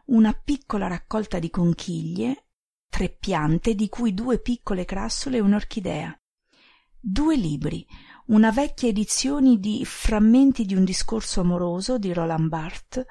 una 0.06 0.34
piccola 0.34 0.88
raccolta 0.88 1.38
di 1.38 1.50
conchiglie, 1.50 2.46
tre 2.90 3.10
piante 3.10 3.76
di 3.76 3.90
cui 3.90 4.14
due 4.14 4.40
piccole 4.40 4.86
crassole 4.86 5.38
e 5.38 5.42
un'orchidea, 5.42 6.20
due 7.00 7.36
libri, 7.36 7.86
una 8.28 8.52
vecchia 8.52 8.90
edizione 8.90 9.58
di 9.58 9.86
Frammenti 9.86 10.66
di 10.66 10.76
un 10.76 10.84
discorso 10.84 11.40
amoroso 11.40 11.98
di 11.98 12.12
Roland 12.12 12.50
Barthes 12.50 13.06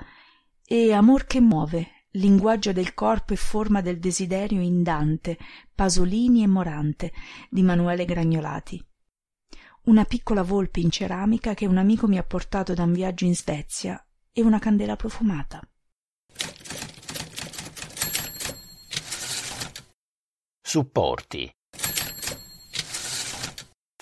e 0.63 0.93
Amor 0.93 1.25
che 1.25 1.41
muove, 1.41 2.07
linguaggio 2.13 2.73
del 2.73 2.93
corpo 2.93 3.33
e 3.33 3.37
forma 3.37 3.81
del 3.81 3.99
desiderio 3.99 4.61
in 4.61 4.83
Dante, 4.83 5.39
Pasolini 5.75 6.43
e 6.43 6.47
Morante 6.47 7.13
di 7.49 7.63
Manuele 7.63 8.05
Gragnolati. 8.05 8.85
Una 9.85 10.05
piccola 10.05 10.43
volpe 10.43 10.81
in 10.81 10.91
ceramica 10.91 11.55
che 11.55 11.67
un 11.67 11.79
amico 11.79 12.07
mi 12.09 12.19
ha 12.19 12.25
portato 12.25 12.75
da 12.75 12.83
un 12.83 12.93
viaggio 12.93 13.25
in 13.25 13.35
Svezia 13.35 14.05
e 14.33 14.43
una 14.43 14.59
candela 14.59 14.97
profumata. 14.97 15.67
Supporti 20.61 21.51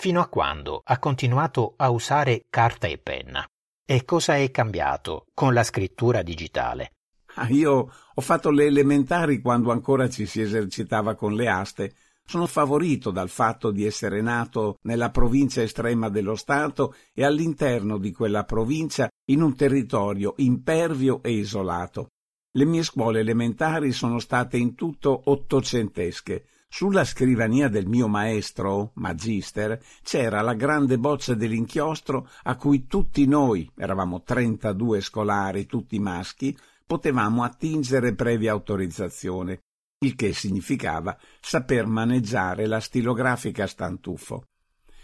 Fino 0.05 0.21
a 0.21 0.27
quando 0.27 0.81
ha 0.83 0.99
continuato 0.99 1.73
a 1.77 1.89
usare 1.89 2.45
carta 2.51 2.85
e 2.85 2.99
penna? 2.99 3.43
E 3.83 4.05
cosa 4.05 4.35
è 4.35 4.51
cambiato 4.51 5.25
con 5.33 5.51
la 5.51 5.63
scrittura 5.63 6.21
digitale? 6.21 6.91
Ah, 7.33 7.47
io 7.47 7.91
ho 8.13 8.21
fatto 8.21 8.51
le 8.51 8.65
elementari 8.65 9.41
quando 9.41 9.71
ancora 9.71 10.07
ci 10.07 10.27
si 10.27 10.41
esercitava 10.41 11.15
con 11.15 11.33
le 11.33 11.49
aste. 11.49 11.95
Sono 12.23 12.45
favorito 12.45 13.09
dal 13.09 13.29
fatto 13.29 13.71
di 13.71 13.83
essere 13.83 14.21
nato 14.21 14.77
nella 14.83 15.09
provincia 15.09 15.63
estrema 15.63 16.07
dello 16.09 16.35
Stato 16.35 16.93
e 17.11 17.25
all'interno 17.25 17.97
di 17.97 18.11
quella 18.11 18.43
provincia 18.43 19.09
in 19.31 19.41
un 19.41 19.55
territorio 19.55 20.35
impervio 20.37 21.23
e 21.23 21.31
isolato. 21.31 22.09
Le 22.51 22.65
mie 22.65 22.83
scuole 22.83 23.21
elementari 23.21 23.91
sono 23.91 24.19
state 24.19 24.55
in 24.57 24.75
tutto 24.75 25.19
ottocentesche. 25.25 26.45
Sulla 26.67 27.05
scrivania 27.05 27.69
del 27.69 27.87
mio 27.87 28.07
maestro, 28.07 28.91
Magister, 28.95 29.81
c'era 30.03 30.41
la 30.41 30.53
grande 30.53 30.97
bozza 30.97 31.33
dell'inchiostro 31.33 32.29
a 32.43 32.55
cui 32.55 32.85
tutti 32.85 33.25
noi, 33.25 33.69
eravamo 33.77 34.23
32 34.23 35.01
scolari, 35.01 35.65
tutti 35.65 35.99
maschi, 35.99 36.57
potevamo 36.85 37.43
attingere 37.43 38.13
previa 38.13 38.51
autorizzazione 38.51 39.61
il 39.99 40.15
che 40.15 40.33
significava 40.33 41.17
saper 41.39 41.87
maneggiare 41.87 42.67
la 42.67 42.79
stilografica 42.79 43.65
stantuffo. 43.65 44.43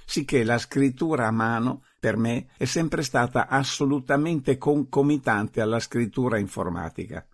Sicché 0.05 0.43
la 0.43 0.57
scrittura 0.57 1.27
a 1.27 1.31
mano 1.31 1.85
per 1.99 2.17
me 2.17 2.49
è 2.57 2.65
sempre 2.65 3.01
stata 3.01 3.47
assolutamente 3.47 4.57
concomitante 4.57 5.61
alla 5.61 5.79
scrittura 5.79 6.37
informatica. 6.37 7.25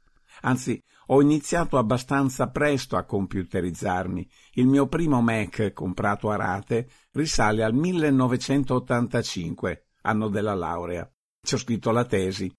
Anzi, 0.42 0.80
ho 1.08 1.22
iniziato 1.22 1.78
abbastanza 1.78 2.50
presto 2.50 2.96
a 2.96 3.04
computerizzarmi. 3.04 4.28
Il 4.54 4.68
mio 4.68 4.88
primo 4.88 5.22
Mac 5.22 5.74
comprato 5.74 6.30
a 6.30 6.36
rate 6.36 6.90
risale 7.12 7.64
al 7.64 7.74
1985, 7.74 9.88
anno 10.02 10.30
della 10.30 10.56
laurea. 10.56 11.10
Ci 11.42 11.56
ho 11.56 11.58
scritto 11.58 11.92
la 11.92 12.06
tesi 12.06 12.54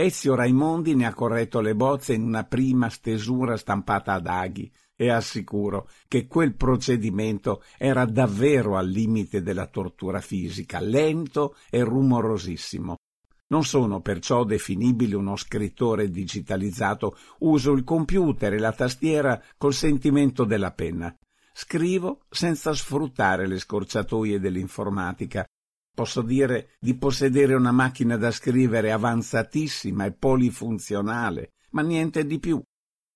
Ezio 0.00 0.36
Raimondi 0.36 0.94
ne 0.94 1.06
ha 1.06 1.12
corretto 1.12 1.60
le 1.60 1.74
bozze 1.74 2.12
in 2.12 2.22
una 2.22 2.44
prima 2.44 2.88
stesura 2.88 3.56
stampata 3.56 4.12
ad 4.12 4.28
aghi 4.28 4.72
e 4.94 5.10
assicuro 5.10 5.88
che 6.06 6.28
quel 6.28 6.54
procedimento 6.54 7.64
era 7.76 8.04
davvero 8.04 8.76
al 8.76 8.86
limite 8.86 9.42
della 9.42 9.66
tortura 9.66 10.20
fisica, 10.20 10.78
lento 10.78 11.56
e 11.68 11.82
rumorosissimo. 11.82 12.94
Non 13.48 13.64
sono 13.64 14.00
perciò 14.00 14.44
definibile 14.44 15.16
uno 15.16 15.36
scrittore 15.36 16.10
digitalizzato, 16.10 17.16
uso 17.40 17.72
il 17.72 17.84
computer 17.84 18.52
e 18.52 18.58
la 18.58 18.72
tastiera 18.72 19.42
col 19.56 19.74
sentimento 19.74 20.44
della 20.44 20.72
penna. 20.72 21.14
Scrivo 21.52 22.20
senza 22.28 22.72
sfruttare 22.74 23.46
le 23.46 23.58
scorciatoie 23.58 24.38
dell'informatica 24.38 25.46
Posso 25.98 26.22
dire 26.22 26.76
di 26.78 26.94
possedere 26.94 27.54
una 27.54 27.72
macchina 27.72 28.16
da 28.16 28.30
scrivere 28.30 28.92
avanzatissima 28.92 30.04
e 30.04 30.12
polifunzionale, 30.12 31.54
ma 31.70 31.82
niente 31.82 32.24
di 32.24 32.38
più. 32.38 32.62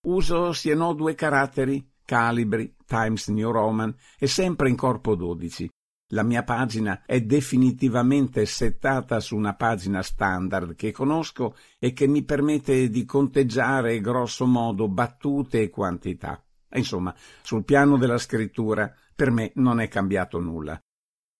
Uso 0.08 0.52
sì 0.52 0.70
e 0.70 0.74
no 0.74 0.92
due 0.92 1.14
caratteri, 1.14 1.92
calibri, 2.04 2.74
Times 2.84 3.28
New 3.28 3.52
Roman 3.52 3.94
e 4.18 4.26
sempre 4.26 4.68
in 4.68 4.74
corpo 4.74 5.14
12. 5.14 5.70
La 6.12 6.22
mia 6.22 6.42
pagina 6.42 7.04
è 7.06 7.22
definitivamente 7.22 8.44
settata 8.44 9.18
su 9.18 9.34
una 9.34 9.54
pagina 9.54 10.02
standard 10.02 10.74
che 10.74 10.92
conosco 10.92 11.56
e 11.78 11.94
che 11.94 12.06
mi 12.06 12.22
permette 12.22 12.90
di 12.90 13.06
conteggiare 13.06 14.00
grosso 14.00 14.44
modo 14.44 14.88
battute 14.88 15.62
e 15.62 15.70
quantità. 15.70 16.42
Insomma, 16.74 17.14
sul 17.40 17.64
piano 17.64 17.96
della 17.96 18.18
scrittura 18.18 18.94
per 19.14 19.30
me 19.30 19.52
non 19.54 19.80
è 19.80 19.88
cambiato 19.88 20.38
nulla. 20.38 20.78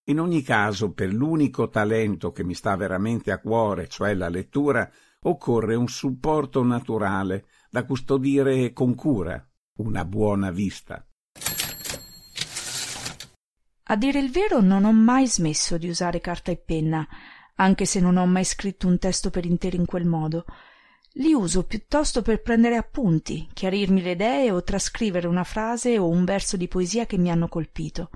In 0.04 0.18
ogni 0.18 0.40
caso, 0.40 0.92
per 0.92 1.12
l'unico 1.12 1.68
talento 1.68 2.32
che 2.32 2.42
mi 2.42 2.54
sta 2.54 2.74
veramente 2.74 3.30
a 3.30 3.40
cuore, 3.40 3.88
cioè 3.88 4.14
la 4.14 4.30
lettura, 4.30 4.90
occorre 5.24 5.74
un 5.74 5.88
supporto 5.88 6.62
naturale 6.64 7.44
da 7.70 7.84
custodire 7.84 8.72
con 8.72 8.94
cura, 8.94 9.46
una 9.76 10.04
buona 10.06 10.50
vista. 10.50 11.06
A 13.84 13.96
dire 13.96 14.20
il 14.20 14.30
vero 14.30 14.60
non 14.60 14.84
ho 14.84 14.92
mai 14.92 15.26
smesso 15.26 15.76
di 15.76 15.88
usare 15.88 16.20
carta 16.20 16.50
e 16.50 16.56
penna, 16.56 17.06
anche 17.56 17.84
se 17.84 18.00
non 18.00 18.16
ho 18.16 18.26
mai 18.26 18.44
scritto 18.44 18.86
un 18.86 18.98
testo 18.98 19.30
per 19.30 19.44
intero 19.44 19.76
in 19.76 19.86
quel 19.86 20.06
modo. 20.06 20.44
Li 21.16 21.34
uso 21.34 21.64
piuttosto 21.64 22.22
per 22.22 22.40
prendere 22.40 22.76
appunti, 22.76 23.48
chiarirmi 23.52 24.00
le 24.00 24.12
idee 24.12 24.50
o 24.50 24.62
trascrivere 24.62 25.26
una 25.26 25.44
frase 25.44 25.98
o 25.98 26.08
un 26.08 26.24
verso 26.24 26.56
di 26.56 26.68
poesia 26.68 27.06
che 27.06 27.18
mi 27.18 27.30
hanno 27.30 27.48
colpito. 27.48 28.10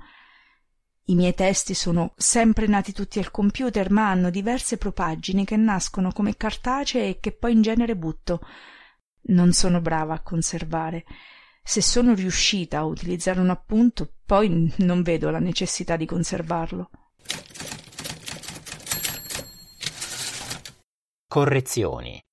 I 1.09 1.15
miei 1.15 1.35
testi 1.35 1.73
sono 1.73 2.13
sempre 2.17 2.67
nati 2.67 2.91
tutti 2.91 3.19
al 3.19 3.31
computer, 3.31 3.91
ma 3.91 4.09
hanno 4.09 4.29
diverse 4.29 4.77
propagini 4.77 5.45
che 5.45 5.55
nascono 5.55 6.11
come 6.11 6.35
cartacee 6.35 7.07
e 7.07 7.19
che 7.19 7.31
poi 7.31 7.53
in 7.53 7.61
genere 7.61 7.95
butto. 7.95 8.41
Non 9.29 9.53
sono 9.53 9.79
brava 9.79 10.15
a 10.15 10.21
conservare. 10.21 11.05
Se 11.67 11.81
sono 11.81 12.13
riuscita 12.13 12.77
a 12.77 12.85
utilizzare 12.85 13.41
un 13.41 13.49
appunto, 13.49 14.13
poi 14.25 14.73
non 14.77 15.01
vedo 15.01 15.29
la 15.29 15.39
necessità 15.39 15.97
di 15.97 16.05
conservarlo. 16.05 16.89
Correzioni. 21.27 22.23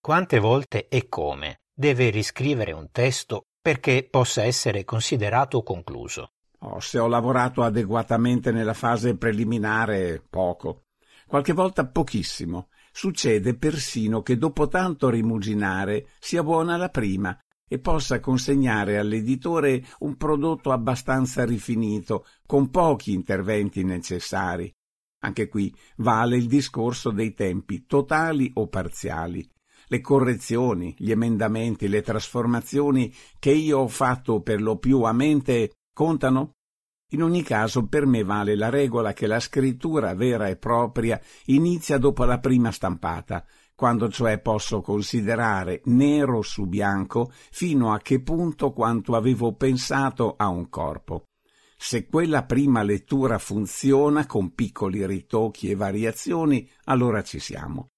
Quante 0.00 0.38
volte 0.40 0.88
e 0.88 1.08
come 1.08 1.60
deve 1.72 2.10
riscrivere 2.10 2.72
un 2.72 2.88
testo 2.90 3.44
perché 3.62 4.08
possa 4.10 4.42
essere 4.42 4.84
considerato 4.84 5.62
concluso. 5.62 6.32
Oh, 6.62 6.80
se 6.80 6.98
ho 6.98 7.06
lavorato 7.06 7.62
adeguatamente 7.62 8.50
nella 8.50 8.74
fase 8.74 9.16
preliminare, 9.16 10.20
poco. 10.28 10.86
Qualche 11.28 11.52
volta 11.52 11.86
pochissimo. 11.86 12.70
Succede 12.98 13.54
persino 13.54 14.22
che 14.22 14.36
dopo 14.36 14.66
tanto 14.66 15.08
rimuginare 15.08 16.08
sia 16.18 16.42
buona 16.42 16.76
la 16.76 16.88
prima 16.88 17.38
e 17.68 17.78
possa 17.78 18.18
consegnare 18.18 18.98
all'editore 18.98 19.84
un 20.00 20.16
prodotto 20.16 20.72
abbastanza 20.72 21.44
rifinito, 21.44 22.26
con 22.44 22.70
pochi 22.70 23.12
interventi 23.12 23.84
necessari. 23.84 24.74
Anche 25.20 25.46
qui 25.46 25.72
vale 25.98 26.38
il 26.38 26.48
discorso 26.48 27.12
dei 27.12 27.34
tempi, 27.34 27.86
totali 27.86 28.50
o 28.54 28.66
parziali 28.66 29.48
le 29.90 30.00
correzioni, 30.00 30.92
gli 30.98 31.12
emendamenti, 31.12 31.86
le 31.86 32.02
trasformazioni 32.02 33.14
che 33.38 33.52
io 33.52 33.78
ho 33.78 33.88
fatto 33.88 34.42
per 34.42 34.60
lo 34.60 34.76
più 34.76 35.02
a 35.02 35.12
mente 35.12 35.76
contano? 35.94 36.56
In 37.12 37.22
ogni 37.22 37.42
caso 37.42 37.86
per 37.86 38.04
me 38.04 38.22
vale 38.22 38.54
la 38.54 38.68
regola 38.68 39.14
che 39.14 39.26
la 39.26 39.40
scrittura 39.40 40.14
vera 40.14 40.48
e 40.48 40.56
propria 40.56 41.18
inizia 41.46 41.96
dopo 41.96 42.24
la 42.24 42.38
prima 42.38 42.70
stampata, 42.70 43.46
quando 43.74 44.10
cioè 44.10 44.38
posso 44.40 44.82
considerare 44.82 45.80
nero 45.84 46.42
su 46.42 46.66
bianco 46.66 47.32
fino 47.50 47.92
a 47.92 47.98
che 47.98 48.20
punto 48.20 48.72
quanto 48.72 49.16
avevo 49.16 49.54
pensato 49.54 50.34
a 50.36 50.48
un 50.48 50.68
corpo. 50.68 51.24
Se 51.76 52.06
quella 52.06 52.44
prima 52.44 52.82
lettura 52.82 53.38
funziona 53.38 54.26
con 54.26 54.52
piccoli 54.52 55.06
ritocchi 55.06 55.70
e 55.70 55.76
variazioni, 55.76 56.68
allora 56.84 57.22
ci 57.22 57.38
siamo 57.38 57.88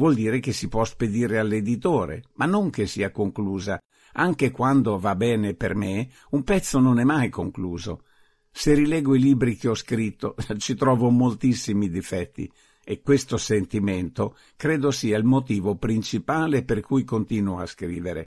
vuol 0.00 0.14
dire 0.14 0.40
che 0.40 0.52
si 0.52 0.68
può 0.68 0.82
spedire 0.84 1.38
all'editore, 1.38 2.24
ma 2.36 2.46
non 2.46 2.70
che 2.70 2.86
sia 2.86 3.10
conclusa. 3.10 3.78
Anche 4.14 4.50
quando 4.50 4.98
va 4.98 5.14
bene 5.14 5.54
per 5.54 5.74
me, 5.74 6.08
un 6.30 6.42
pezzo 6.42 6.80
non 6.80 6.98
è 6.98 7.04
mai 7.04 7.28
concluso. 7.28 8.04
Se 8.52 8.74
rilego 8.74 9.14
i 9.14 9.20
libri 9.20 9.56
che 9.56 9.68
ho 9.68 9.74
scritto, 9.74 10.34
ci 10.58 10.74
trovo 10.74 11.10
moltissimi 11.10 11.88
difetti 11.88 12.50
e 12.84 13.02
questo 13.02 13.36
sentimento 13.36 14.36
credo 14.56 14.90
sia 14.90 15.16
il 15.16 15.24
motivo 15.24 15.76
principale 15.76 16.64
per 16.64 16.80
cui 16.80 17.04
continuo 17.04 17.58
a 17.58 17.66
scrivere. 17.66 18.26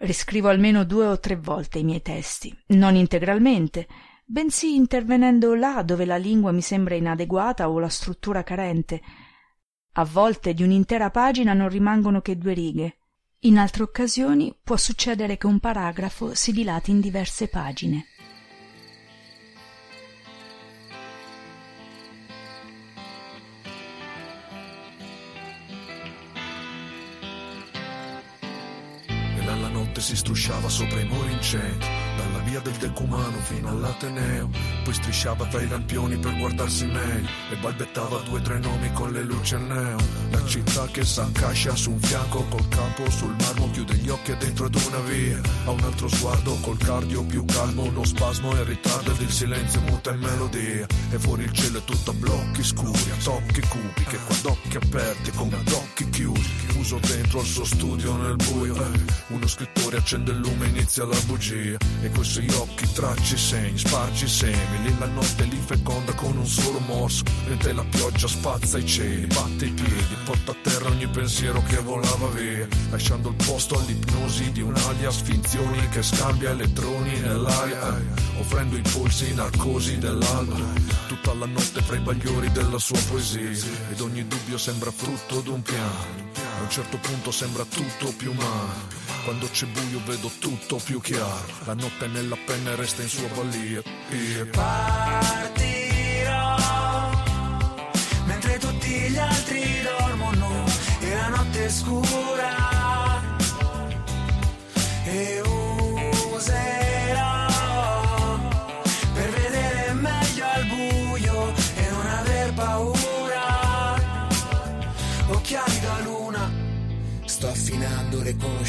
Riscrivo 0.00 0.48
almeno 0.48 0.84
due 0.84 1.06
o 1.06 1.18
tre 1.18 1.34
volte 1.34 1.80
i 1.80 1.84
miei 1.84 2.00
testi, 2.00 2.56
non 2.68 2.94
integralmente, 2.94 3.88
bensì 4.24 4.76
intervenendo 4.76 5.54
là 5.54 5.82
dove 5.82 6.04
la 6.04 6.16
lingua 6.16 6.52
mi 6.52 6.62
sembra 6.62 6.94
inadeguata 6.94 7.68
o 7.68 7.80
la 7.80 7.88
struttura 7.88 8.44
carente. 8.44 9.02
A 9.94 10.04
volte 10.04 10.54
di 10.54 10.62
un'intera 10.62 11.10
pagina 11.10 11.52
non 11.52 11.68
rimangono 11.68 12.20
che 12.20 12.38
due 12.38 12.52
righe. 12.52 12.97
In 13.42 13.56
altre 13.56 13.84
occasioni 13.84 14.52
può 14.60 14.76
succedere 14.76 15.38
che 15.38 15.46
un 15.46 15.60
paragrafo 15.60 16.34
si 16.34 16.50
dilati 16.50 16.90
in 16.90 16.98
diverse 16.98 17.46
pagine. 17.46 18.06
E 29.06 29.44
la 29.44 29.68
notte 29.68 30.00
si 30.00 30.16
strusciava 30.16 30.68
sopra 30.68 30.98
i 30.98 31.04
muri 31.04 31.32
incenti 31.32 31.97
dalla 32.18 32.38
via 32.40 32.58
del 32.60 32.74
decumano 32.74 33.38
fino 33.42 33.68
all'Ateneo, 33.68 34.50
poi 34.82 34.92
strisciava 34.92 35.46
tra 35.46 35.62
i 35.62 35.68
lampioni 35.68 36.18
per 36.18 36.36
guardarsi 36.36 36.86
meglio 36.86 37.28
e 37.50 37.56
balbettava 37.56 38.18
due 38.20 38.40
o 38.40 38.42
tre 38.42 38.58
nomi 38.58 38.92
con 38.92 39.12
le 39.12 39.22
luci 39.22 39.54
a 39.54 39.58
neo. 39.58 39.96
La 40.30 40.44
città 40.44 40.86
che 40.86 41.04
s'accascia 41.04 41.76
su 41.76 41.92
un 41.92 42.00
fianco 42.00 42.44
col 42.48 42.66
capo 42.68 43.08
sul 43.10 43.34
marmo, 43.38 43.70
chiude 43.70 43.94
gli 43.94 44.08
occhi 44.08 44.36
dentro 44.36 44.66
ad 44.66 44.74
una 44.74 44.98
via. 45.00 45.40
Ha 45.64 45.70
un 45.70 45.80
altro 45.80 46.08
sguardo 46.08 46.58
col 46.60 46.78
cardio 46.78 47.22
più 47.22 47.44
calmo, 47.44 47.84
uno 47.84 48.04
spasmo 48.04 48.50
in 48.50 48.64
ritardo 48.64 49.12
ed 49.12 49.20
il 49.20 49.30
silenzio 49.30 49.80
muta 49.82 50.12
in 50.12 50.18
melodia. 50.18 50.86
E 51.10 51.18
fuori 51.18 51.44
il 51.44 51.52
cielo 51.52 51.78
è 51.78 51.84
tutto 51.84 52.10
a 52.10 52.14
blocchi 52.14 52.64
scuri, 52.64 53.10
a 53.10 53.22
tocchi 53.22 53.60
cubi 53.68 54.04
che 54.08 54.18
quando 54.26 54.50
occhi 54.50 54.76
aperti 54.76 55.30
come 55.30 55.56
ad 55.56 55.72
occhi 55.72 56.08
chiusi. 56.10 56.67
Chiuso 56.78 57.00
dentro 57.12 57.40
al 57.40 57.44
suo 57.44 57.64
studio 57.64 58.14
nel 58.14 58.36
buio, 58.36 58.76
uno 59.30 59.46
scrittore 59.48 59.96
accende 59.96 60.30
il 60.30 60.38
lume, 60.38 60.68
inizia 60.68 61.04
la 61.06 61.18
bugia. 61.26 61.76
E 62.02 62.10
coi 62.12 62.24
suoi 62.24 62.48
occhi 62.50 62.86
tracci 62.92 63.36
segni, 63.36 63.76
spargi 63.76 64.28
semi, 64.28 64.82
lì 64.84 64.94
la 64.96 65.06
notte 65.06 65.42
li 65.42 65.60
feconda 65.66 66.14
con 66.14 66.36
un 66.36 66.46
solo 66.46 66.78
morso, 66.78 67.24
mentre 67.48 67.72
la 67.72 67.82
pioggia 67.82 68.28
spazza 68.28 68.78
i 68.78 68.86
cieli, 68.86 69.26
batte 69.26 69.64
i 69.64 69.72
piedi, 69.72 70.16
porta 70.24 70.52
a 70.52 70.56
terra 70.62 70.88
ogni 70.88 71.08
pensiero 71.08 71.60
che 71.64 71.78
volava 71.78 72.28
via, 72.28 72.68
lasciando 72.90 73.30
il 73.30 73.44
posto 73.44 73.76
all'ipnosi 73.76 74.52
di 74.52 74.60
un 74.60 74.76
alias 74.76 75.20
finzioni 75.20 75.88
che 75.88 76.04
scambia 76.04 76.50
elettroni 76.50 77.18
nell'aria, 77.18 78.00
offrendo 78.38 78.76
i 78.76 78.82
polsi 78.82 79.34
narcosi 79.34 79.98
dell'alba, 79.98 80.54
tutta 81.08 81.34
la 81.34 81.46
notte 81.46 81.82
fra 81.82 81.96
i 81.96 82.00
bagliori 82.00 82.52
della 82.52 82.78
sua 82.78 83.00
poesia, 83.08 83.68
ed 83.90 84.00
ogni 84.00 84.24
dubbio 84.28 84.56
sembra 84.56 84.92
frutto 84.92 85.40
d'un 85.40 85.60
piano, 85.60 86.27
a 86.58 86.62
un 86.62 86.70
certo 86.70 86.98
punto 86.98 87.30
sembra 87.30 87.64
tutto 87.64 88.12
più 88.16 88.32
umano. 88.32 88.86
Quando 89.24 89.48
c'è 89.50 89.66
buio 89.66 90.00
vedo 90.04 90.30
tutto 90.38 90.76
più 90.76 91.00
chiaro. 91.00 91.46
La 91.64 91.74
notte 91.74 92.06
nella 92.08 92.36
penna 92.44 92.74
resta 92.74 93.02
in 93.02 93.08
sua 93.08 93.28
balia. 93.28 93.82
E 94.10 94.44
partirò 94.46 95.76
mentre 98.26 98.58
tutti 98.58 98.88
gli 98.88 99.18
altri 99.18 99.82
dormono 99.82 100.64
e 101.00 101.14
la 101.14 101.28
notte 101.28 101.64
è 101.64 101.70
scura. 101.70 102.37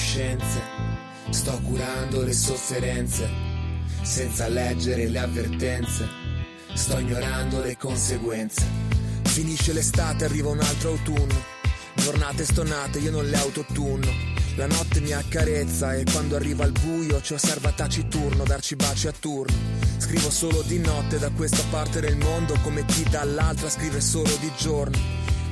Conoscenze, 0.10 0.62
sto 1.30 1.60
curando 1.63 2.24
le 2.24 2.34
sofferenze, 2.34 3.30
senza 4.02 4.48
leggere 4.48 5.08
le 5.08 5.19
avvertenze, 5.19 6.08
sto 6.74 6.98
ignorando 6.98 7.62
le 7.62 7.78
conseguenze. 7.78 8.65
Finisce 9.26 9.72
l'estate, 9.72 10.26
arriva 10.26 10.50
un 10.50 10.60
altro 10.60 10.91
autunno, 10.91 11.43
giornate 11.93 12.43
stonate, 12.43 12.98
io 13.00 13.12
non 13.12 13.30
le 13.30 13.38
autotunno. 13.38 14.38
La 14.56 14.65
notte 14.65 15.00
mi 15.00 15.12
accarezza 15.12 15.93
e 15.93 16.04
quando 16.12 16.36
arriva 16.36 16.65
il 16.65 16.72
buio 16.72 17.22
ci 17.22 17.34
osserva 17.34 17.72
taciturno, 17.72 18.43
darci 18.43 18.76
baci 18.76 19.08
a 19.08 19.13
turno. 19.17 19.56
Scrivo 20.00 20.32
solo 20.32 20.63
di 20.63 20.80
notte 20.80 21.19
da 21.19 21.30
questa 21.30 21.63
parte 21.69 22.02
del 22.02 22.17
mondo 22.17 22.58
come 22.63 22.84
chi 22.86 23.04
dall'altra 23.04 23.69
scrive 23.69 24.02
solo 24.02 24.36
di 24.39 24.52
giorno. 24.58 24.98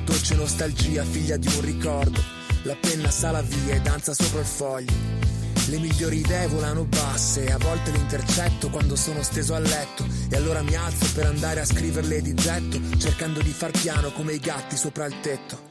Dolce 0.04 0.34
nostalgia, 0.34 1.04
figlia 1.04 1.36
di 1.36 1.46
un 1.46 1.60
ricordo. 1.60 2.37
La 2.62 2.76
penna 2.80 3.10
sala 3.10 3.40
via 3.42 3.74
e 3.76 3.80
danza 3.80 4.12
sopra 4.12 4.40
il 4.40 4.46
foglio. 4.46 4.92
Le 5.68 5.78
migliori 5.78 6.18
idee 6.18 6.48
volano 6.48 6.84
basse 6.84 7.52
a 7.52 7.58
volte 7.58 7.90
le 7.92 7.98
intercetto 7.98 8.68
quando 8.70 8.96
sono 8.96 9.22
steso 9.22 9.54
a 9.54 9.58
letto 9.58 10.04
e 10.28 10.36
allora 10.36 10.62
mi 10.62 10.74
alzo 10.74 11.06
per 11.14 11.26
andare 11.26 11.60
a 11.60 11.64
scriverle 11.64 12.20
di 12.22 12.34
getto, 12.34 12.80
cercando 12.98 13.40
di 13.42 13.50
far 13.50 13.70
piano 13.70 14.10
come 14.12 14.32
i 14.32 14.38
gatti 14.38 14.76
sopra 14.76 15.06
il 15.06 15.20
tetto. 15.20 15.66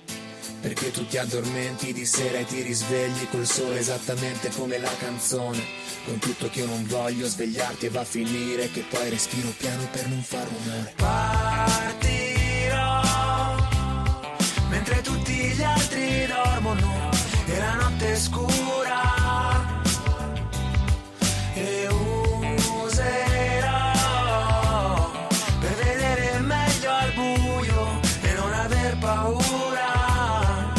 Perché 0.61 0.91
tu 0.91 1.05
ti 1.07 1.17
addormenti 1.17 1.93
di 1.93 2.05
sera 2.05 2.37
e 2.37 2.45
ti 2.45 2.61
risvegli 2.61 3.27
col 3.29 3.45
sole 3.45 3.79
esattamente 3.79 4.49
come 4.55 4.77
la 4.79 4.95
canzone. 4.97 5.63
Con 6.05 6.19
tutto 6.19 6.49
che 6.49 6.59
io 6.59 6.67
non 6.67 6.85
voglio 6.87 7.27
svegliarti 7.27 7.87
e 7.87 7.89
va 7.89 8.01
a 8.01 8.05
finire 8.05 8.71
che 8.71 8.85
poi 8.89 9.09
respiro 9.09 9.49
piano 9.57 9.87
per 9.91 10.07
non 10.07 10.21
far 10.21 10.47
rumore. 10.47 10.93
Partirò 10.95 12.47
mentre 14.69 15.01
tutti 15.01 15.26
dormono 16.75 17.09
e 17.45 17.59
la 17.59 17.75
notte 17.75 18.11
è 18.11 18.15
scura. 18.15 19.75
E 21.53 21.87
userò 22.83 23.91
per 25.59 25.75
vedere 25.83 26.39
meglio 26.39 26.91
al 26.91 27.11
buio 27.13 27.99
e 28.21 28.33
non 28.33 28.53
aver 28.53 28.97
paura. 28.97 30.75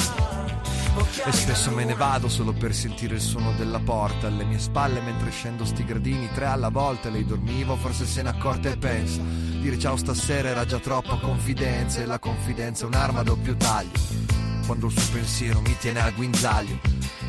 E 1.24 1.32
spesso 1.32 1.70
me 1.72 1.84
ne 1.84 1.94
vado 1.94 2.28
solo 2.28 2.52
per 2.52 2.74
sentire 2.74 3.16
il 3.16 3.20
suono 3.20 3.52
della 3.52 3.80
porta 3.80 4.28
alle 4.28 4.44
mie 4.44 4.58
spalle 4.58 5.00
mentre 5.00 5.30
scendo 5.30 5.64
sti 5.64 5.84
gradini, 5.84 6.30
tre 6.32 6.46
alla 6.46 6.70
volta. 6.70 7.10
Lei 7.10 7.24
dormiva, 7.24 7.76
forse 7.76 8.06
se 8.06 8.22
n'è 8.22 8.28
accorta 8.30 8.70
e 8.70 8.78
pensa. 8.78 9.20
Dire 9.20 9.78
ciao 9.78 9.96
stasera 9.96 10.48
era 10.48 10.64
già 10.64 10.78
troppa 10.78 11.18
confidenza 11.18 12.00
e 12.00 12.06
la 12.06 12.18
confidenza 12.18 12.84
è 12.84 12.86
un'arma 12.86 13.20
a 13.20 13.24
doppio 13.24 13.56
taglio. 13.56 14.37
Quando 14.68 14.88
il 14.88 14.98
suo 14.98 15.12
pensiero 15.14 15.62
mi 15.62 15.74
tiene 15.78 16.00
al 16.00 16.12
guinzaglio. 16.12 16.78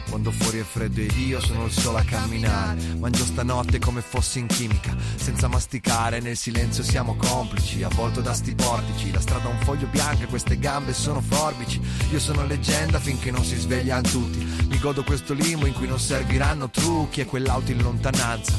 Quando 0.09 0.29
fuori 0.29 0.59
è 0.59 0.63
freddo 0.63 0.99
ed 0.99 1.15
io 1.15 1.39
sono 1.39 1.67
il 1.67 1.71
solo 1.71 1.97
a 1.97 2.03
camminare. 2.03 2.81
Mangio 2.97 3.23
stanotte 3.23 3.79
come 3.79 4.01
fossi 4.01 4.39
in 4.39 4.47
chimica 4.47 4.93
Senza 5.15 5.47
masticare, 5.47 6.19
nel 6.19 6.35
silenzio 6.35 6.83
siamo 6.83 7.15
complici 7.15 7.81
Avvolto 7.81 8.19
da 8.19 8.33
sti 8.33 8.55
portici. 8.55 9.13
La 9.13 9.21
strada 9.21 9.47
è 9.47 9.53
un 9.53 9.59
foglio 9.59 9.87
bianco 9.87 10.23
e 10.23 10.25
queste 10.25 10.59
gambe 10.59 10.93
sono 10.93 11.21
forbici. 11.21 11.79
Io 12.11 12.19
sono 12.19 12.45
leggenda 12.45 12.99
finché 12.99 13.31
non 13.31 13.45
si 13.45 13.55
svegliano 13.55 14.01
tutti. 14.01 14.39
Mi 14.67 14.77
godo 14.77 15.05
questo 15.05 15.33
limo 15.33 15.65
in 15.65 15.73
cui 15.73 15.87
non 15.87 15.97
serviranno 15.97 16.69
trucchi 16.69 17.21
E 17.21 17.25
quell'auto 17.25 17.71
in 17.71 17.81
lontananza. 17.81 18.51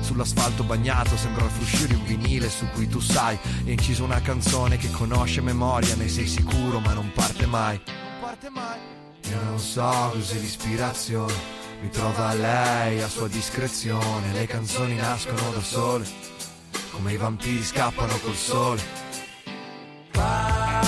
Sull'asfalto 0.00 0.64
bagnato 0.64 1.16
sembra 1.16 1.44
il 1.44 1.50
fruscio 1.52 1.86
di 1.86 1.94
un 1.94 2.04
vinile 2.04 2.50
su 2.50 2.66
cui 2.74 2.88
tu 2.88 2.98
sai. 2.98 3.38
È 3.62 3.70
inciso 3.70 4.02
una 4.02 4.20
canzone 4.20 4.78
che 4.78 4.90
conosce 4.90 5.40
memoria 5.40 5.94
Ne 5.94 6.08
sei 6.08 6.26
sicuro 6.26 6.80
ma 6.80 6.92
non 6.92 7.12
parte 7.14 7.46
mai 7.46 7.80
parte 8.26 8.50
mai 8.50 8.78
io 9.28 9.40
non 9.42 9.58
so 9.58 10.10
cos'è 10.12 10.38
l'ispirazione, 10.38 11.32
mi 11.80 11.88
trova 11.90 12.32
lei 12.34 13.00
a 13.00 13.08
sua 13.08 13.28
discrezione, 13.28 14.32
le 14.32 14.46
canzoni 14.46 14.94
nascono 14.94 15.50
da 15.52 15.60
sole, 15.60 16.04
come 16.92 17.12
i 17.12 17.16
vampiri 17.16 17.62
scappano 17.62 18.16
col 18.18 18.34
sole. 18.34 18.80
Partirò 20.12 20.85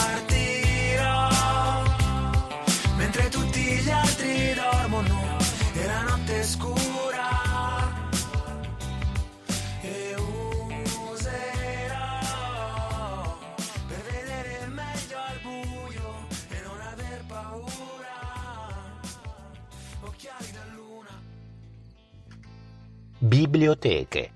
Biblioteche. 23.20 24.30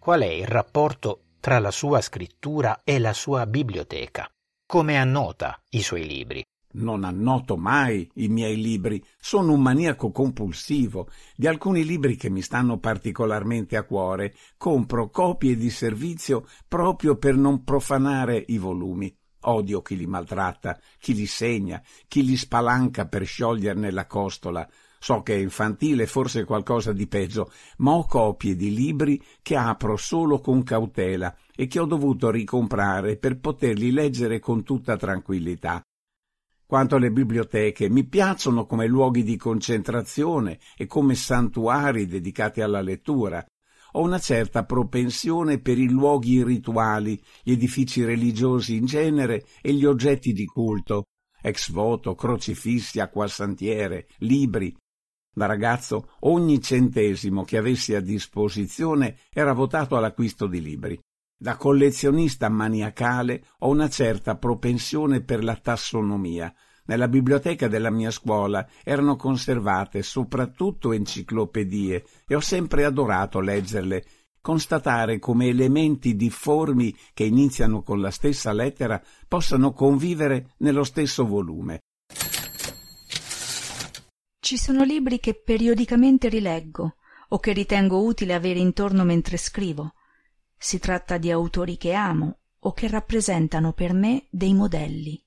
Qual 0.00 0.22
è 0.22 0.26
il 0.26 0.46
rapporto 0.48 1.20
tra 1.38 1.60
la 1.60 1.70
sua 1.70 2.00
scrittura 2.00 2.80
e 2.82 2.98
la 2.98 3.12
sua 3.12 3.46
biblioteca? 3.46 4.28
Come 4.66 4.96
annota 4.96 5.62
i 5.68 5.82
suoi 5.82 6.04
libri? 6.04 6.42
Non 6.72 7.04
annoto 7.04 7.56
mai 7.56 8.10
i 8.14 8.26
miei 8.26 8.60
libri, 8.60 9.00
sono 9.20 9.52
un 9.52 9.62
maniaco 9.62 10.10
compulsivo. 10.10 11.08
Di 11.36 11.46
alcuni 11.46 11.84
libri 11.84 12.16
che 12.16 12.28
mi 12.28 12.42
stanno 12.42 12.80
particolarmente 12.80 13.76
a 13.76 13.84
cuore, 13.84 14.34
compro 14.56 15.10
copie 15.10 15.54
di 15.54 15.70
servizio 15.70 16.48
proprio 16.66 17.16
per 17.18 17.36
non 17.36 17.62
profanare 17.62 18.44
i 18.48 18.58
volumi. 18.58 19.16
Odio 19.42 19.80
chi 19.80 19.96
li 19.96 20.06
maltratta, 20.06 20.76
chi 20.98 21.14
li 21.14 21.26
segna, 21.26 21.80
chi 22.08 22.24
li 22.24 22.36
spalanca 22.36 23.06
per 23.06 23.24
scioglierne 23.24 23.92
la 23.92 24.08
costola. 24.08 24.68
So 25.02 25.22
che 25.22 25.34
è 25.34 25.38
infantile, 25.38 26.06
forse 26.06 26.44
qualcosa 26.44 26.92
di 26.92 27.08
peggio, 27.08 27.50
ma 27.78 27.90
ho 27.90 28.06
copie 28.06 28.54
di 28.54 28.72
libri 28.72 29.20
che 29.42 29.56
apro 29.56 29.96
solo 29.96 30.38
con 30.38 30.62
cautela 30.62 31.36
e 31.56 31.66
che 31.66 31.80
ho 31.80 31.86
dovuto 31.86 32.30
ricomprare 32.30 33.16
per 33.16 33.40
poterli 33.40 33.90
leggere 33.90 34.38
con 34.38 34.62
tutta 34.62 34.96
tranquillità. 34.96 35.82
Quanto 36.64 36.94
alle 36.94 37.10
biblioteche, 37.10 37.90
mi 37.90 38.06
piacciono 38.06 38.64
come 38.64 38.86
luoghi 38.86 39.24
di 39.24 39.36
concentrazione 39.36 40.60
e 40.76 40.86
come 40.86 41.16
santuari 41.16 42.06
dedicati 42.06 42.60
alla 42.60 42.80
lettura. 42.80 43.44
Ho 43.94 44.02
una 44.02 44.20
certa 44.20 44.64
propensione 44.64 45.58
per 45.58 45.78
i 45.78 45.88
luoghi 45.88 46.44
rituali, 46.44 47.20
gli 47.42 47.50
edifici 47.50 48.04
religiosi 48.04 48.76
in 48.76 48.84
genere 48.84 49.46
e 49.62 49.72
gli 49.72 49.84
oggetti 49.84 50.32
di 50.32 50.44
culto, 50.44 51.06
ex 51.42 51.72
voto, 51.72 52.14
crocifissi, 52.14 53.00
acquasantiere, 53.00 54.06
libri. 54.18 54.72
Da 55.34 55.46
ragazzo 55.46 56.10
ogni 56.20 56.60
centesimo 56.60 57.42
che 57.44 57.56
avessi 57.56 57.94
a 57.94 58.00
disposizione 58.00 59.16
era 59.32 59.54
votato 59.54 59.96
all'acquisto 59.96 60.46
di 60.46 60.60
libri. 60.60 61.00
Da 61.34 61.56
collezionista 61.56 62.50
maniacale 62.50 63.44
ho 63.60 63.68
una 63.70 63.88
certa 63.88 64.36
propensione 64.36 65.22
per 65.22 65.42
la 65.42 65.56
tassonomia. 65.56 66.54
Nella 66.84 67.08
biblioteca 67.08 67.66
della 67.66 67.90
mia 67.90 68.10
scuola 68.10 68.68
erano 68.84 69.16
conservate 69.16 70.02
soprattutto 70.02 70.92
enciclopedie 70.92 72.04
e 72.26 72.34
ho 72.34 72.40
sempre 72.40 72.84
adorato 72.84 73.40
leggerle, 73.40 74.04
constatare 74.42 75.18
come 75.18 75.46
elementi 75.46 76.14
difformi 76.14 76.94
che 77.14 77.24
iniziano 77.24 77.82
con 77.82 78.00
la 78.02 78.10
stessa 78.10 78.52
lettera 78.52 79.02
possano 79.26 79.72
convivere 79.72 80.54
nello 80.58 80.84
stesso 80.84 81.26
volume. 81.26 81.80
Ci 84.44 84.58
sono 84.58 84.82
libri 84.82 85.20
che 85.20 85.34
periodicamente 85.34 86.28
rileggo 86.28 86.96
o 87.28 87.38
che 87.38 87.52
ritengo 87.52 88.02
utile 88.02 88.34
avere 88.34 88.58
intorno 88.58 89.04
mentre 89.04 89.36
scrivo. 89.36 89.94
Si 90.58 90.80
tratta 90.80 91.16
di 91.16 91.30
autori 91.30 91.76
che 91.76 91.92
amo 91.92 92.38
o 92.58 92.72
che 92.72 92.88
rappresentano 92.88 93.72
per 93.72 93.92
me 93.92 94.26
dei 94.30 94.52
modelli. 94.52 95.24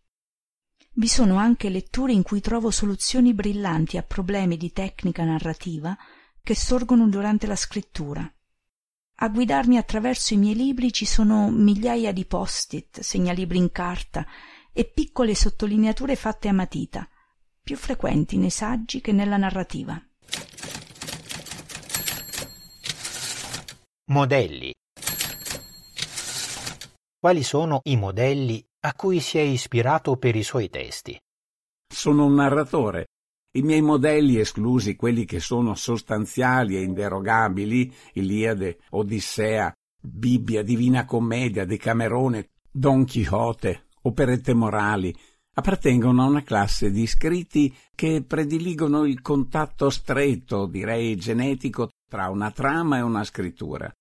Vi 0.96 1.08
sono 1.08 1.38
anche 1.38 1.70
letture 1.70 2.12
in 2.12 2.24
cui 2.24 2.42
trovo 2.42 2.72
soluzioni 2.72 3.34
brillanti 3.34 3.96
a 3.96 4.04
problemi 4.04 4.58
di 4.58 4.74
tecnica 4.74 5.24
narrativa 5.24 5.98
che 6.44 6.54
sorgono 6.54 7.08
durante 7.08 7.48
la 7.48 7.56
scrittura. 7.56 8.30
A 9.20 9.30
guidarmi 9.30 9.78
attraverso 9.78 10.34
i 10.34 10.38
miei 10.38 10.56
libri 10.56 10.92
ci 10.92 11.06
sono 11.06 11.50
migliaia 11.50 12.12
di 12.12 12.26
post-it, 12.26 13.00
segnalibri 13.00 13.60
in 13.60 13.72
carta 13.72 14.28
e 14.74 14.84
piccole 14.84 15.36
sottolineature 15.36 16.18
fatte 16.18 16.50
a 16.50 16.54
matita, 16.54 17.08
più 17.66 17.78
frequenti 17.78 18.38
nei 18.38 18.52
saggi 18.52 19.02
che 19.02 19.12
nella 19.12 19.38
narrativa. 19.38 20.00
Modelli. 24.12 24.72
Quali 27.20 27.42
sono 27.42 27.80
i 27.86 27.98
modelli 27.98 28.64
a 28.82 28.94
cui 28.94 29.20
si 29.20 29.40
è 29.40 29.42
ispirato 29.42 30.16
per 30.18 30.36
i 30.36 30.44
suoi 30.44 30.70
testi? 30.70 31.20
Sono 31.92 32.26
un 32.26 32.36
narratore. 32.36 33.08
I 33.58 33.64
miei 33.64 33.82
modelli, 33.82 34.38
esclusi 34.38 34.96
quelli 34.96 35.26
che 35.26 35.40
sono 35.40 35.74
sostanziali 35.74 36.76
e 36.76 36.82
inderogabili, 36.84 37.92
Iliade, 38.14 38.78
Odissea, 38.92 39.74
Bibbia, 40.00 40.62
Divina 40.62 41.06
Commedia, 41.06 41.66
Decamerone, 41.66 42.50
Don 42.70 43.06
Chisciotte, 43.06 43.88
operette 44.04 44.54
morali, 44.54 45.16
appartengono 45.58 46.22
a 46.22 46.28
una 46.28 46.44
classe 46.44 46.92
di 46.92 47.08
scritti 47.08 47.74
che 47.96 48.24
prediligono 48.28 49.06
il 49.06 49.22
contatto 49.22 49.90
stretto, 49.90 50.66
direi 50.66 51.16
genetico, 51.16 51.92
tra 52.08 52.30
una 52.30 52.52
trama 52.52 52.98
e 52.98 53.02
una 53.02 53.24
scrittura. 53.24 53.92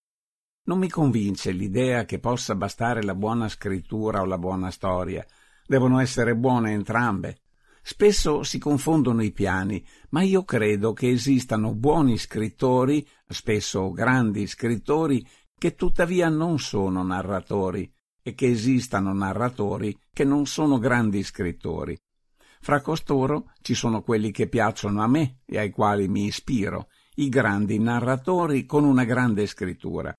Non 0.66 0.78
mi 0.78 0.88
convince 0.88 1.52
l'idea 1.52 2.04
che 2.04 2.18
possa 2.18 2.54
bastare 2.54 3.02
la 3.02 3.14
buona 3.14 3.48
scrittura 3.48 4.20
o 4.20 4.24
la 4.24 4.38
buona 4.38 4.70
storia. 4.70 5.24
Devono 5.66 6.00
essere 6.00 6.34
buone 6.34 6.72
entrambe. 6.72 7.38
Spesso 7.82 8.42
si 8.42 8.58
confondono 8.58 9.22
i 9.22 9.30
piani, 9.30 9.84
ma 10.10 10.22
io 10.22 10.42
credo 10.42 10.92
che 10.92 11.10
esistano 11.10 11.74
buoni 11.74 12.16
scrittori, 12.16 13.06
spesso 13.28 13.90
grandi 13.92 14.46
scrittori, 14.46 15.24
che 15.56 15.74
tuttavia 15.74 16.28
non 16.28 16.58
sono 16.58 17.02
narratori 17.04 17.92
e 18.26 18.34
che 18.34 18.46
esistano 18.46 19.12
narratori 19.12 19.94
che 20.10 20.24
non 20.24 20.46
sono 20.46 20.78
grandi 20.78 21.22
scrittori. 21.22 21.94
Fra 22.60 22.80
costoro 22.80 23.52
ci 23.60 23.74
sono 23.74 24.00
quelli 24.00 24.30
che 24.30 24.48
piacciono 24.48 25.02
a 25.02 25.06
me 25.06 25.40
e 25.44 25.58
ai 25.58 25.70
quali 25.70 26.08
mi 26.08 26.24
ispiro, 26.24 26.88
i 27.16 27.28
grandi 27.28 27.78
narratori 27.78 28.64
con 28.64 28.84
una 28.84 29.04
grande 29.04 29.46
scrittura. 29.46 30.16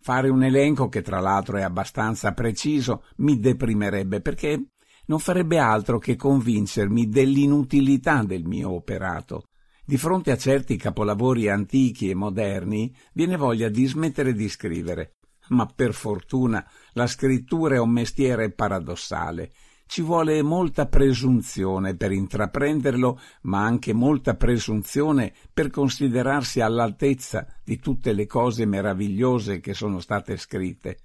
Fare 0.00 0.28
un 0.28 0.44
elenco 0.44 0.90
che 0.90 1.00
tra 1.00 1.18
l'altro 1.18 1.56
è 1.56 1.62
abbastanza 1.62 2.34
preciso 2.34 3.04
mi 3.16 3.38
deprimerebbe 3.38 4.20
perché 4.20 4.72
non 5.06 5.18
farebbe 5.18 5.58
altro 5.58 5.98
che 5.98 6.14
convincermi 6.14 7.08
dell'inutilità 7.08 8.22
del 8.22 8.44
mio 8.44 8.72
operato. 8.72 9.48
Di 9.82 9.96
fronte 9.96 10.30
a 10.32 10.36
certi 10.36 10.76
capolavori 10.76 11.48
antichi 11.48 12.10
e 12.10 12.14
moderni 12.14 12.94
viene 13.14 13.36
voglia 13.36 13.70
di 13.70 13.86
smettere 13.86 14.34
di 14.34 14.48
scrivere 14.50 15.15
ma 15.48 15.66
per 15.66 15.92
fortuna 15.92 16.66
la 16.92 17.06
scrittura 17.06 17.76
è 17.76 17.78
un 17.78 17.90
mestiere 17.90 18.50
paradossale. 18.52 19.52
Ci 19.86 20.02
vuole 20.02 20.42
molta 20.42 20.86
presunzione 20.86 21.94
per 21.94 22.10
intraprenderlo, 22.10 23.20
ma 23.42 23.64
anche 23.64 23.92
molta 23.92 24.34
presunzione 24.34 25.32
per 25.52 25.70
considerarsi 25.70 26.60
all'altezza 26.60 27.46
di 27.62 27.78
tutte 27.78 28.12
le 28.12 28.26
cose 28.26 28.66
meravigliose 28.66 29.60
che 29.60 29.74
sono 29.74 30.00
state 30.00 30.36
scritte. 30.38 31.04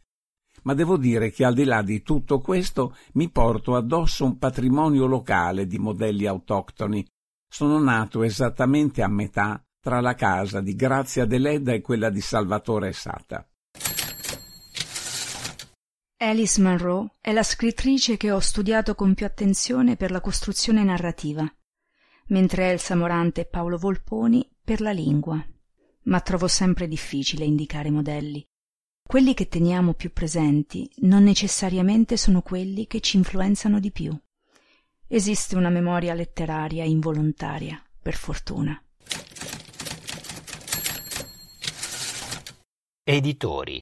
Ma 0.64 0.74
devo 0.74 0.98
dire 0.98 1.30
che 1.30 1.46
al 1.46 1.54
di 1.54 1.64
là 1.64 1.84
di 1.84 2.02
tutto 2.02 2.40
questo 2.40 2.96
mi 3.14 3.30
porto 3.30 3.76
addosso 3.76 4.26
un 4.26 4.38
patrimonio 4.38 5.06
locale 5.06 5.68
di 5.68 5.78
modelli 5.78 6.26
autoctoni. 6.26 7.06
Sono 7.48 7.80
nato 7.80 8.24
esattamente 8.24 9.04
a 9.04 9.08
metà 9.08 9.64
tra 9.80 10.02
la 10.02 10.16
casa 10.16 10.60
di 10.60 10.76
Grazia 10.76 11.26
Deledda 11.26 11.72
e 11.72 11.82
quella 11.82 12.10
di 12.10 12.22
Salvatore 12.22 12.94
Sata. 12.94 13.46
Alice 16.24 16.62
Munro 16.62 17.16
è 17.20 17.32
la 17.32 17.42
scrittrice 17.42 18.16
che 18.16 18.30
ho 18.30 18.40
studiato 18.40 18.94
con 18.94 19.16
più 19.16 19.26
attenzione 19.26 19.96
per 19.96 20.12
la 20.12 20.22
costruzione 20.22 20.84
narrativa, 20.84 21.52
mentre 22.28 22.70
Elsa 22.70 22.96
Morante 22.96 23.42
e 23.42 23.46
Paolo 23.46 23.80
Volponi 23.80 24.48
per 24.64 24.82
la 24.82 24.92
lingua. 24.92 25.44
Ma 26.04 26.20
trovo 26.20 26.48
sempre 26.48 26.88
difficile 26.88 27.44
indicare 27.44 27.90
modelli. 27.90 28.48
Quelli 29.02 29.34
che 29.34 29.48
teniamo 29.48 29.96
più 29.96 30.14
presenti 30.14 30.88
non 30.98 31.24
necessariamente 31.24 32.18
sono 32.18 32.44
quelli 32.44 32.86
che 32.86 33.00
ci 33.00 33.18
influenzano 33.18 33.80
di 33.80 33.92
più. 33.92 34.16
Esiste 35.08 35.56
una 35.56 35.70
memoria 35.70 36.14
letteraria 36.14 36.84
involontaria, 36.84 37.84
per 38.00 38.14
fortuna. 38.14 38.80
Editori 43.04 43.82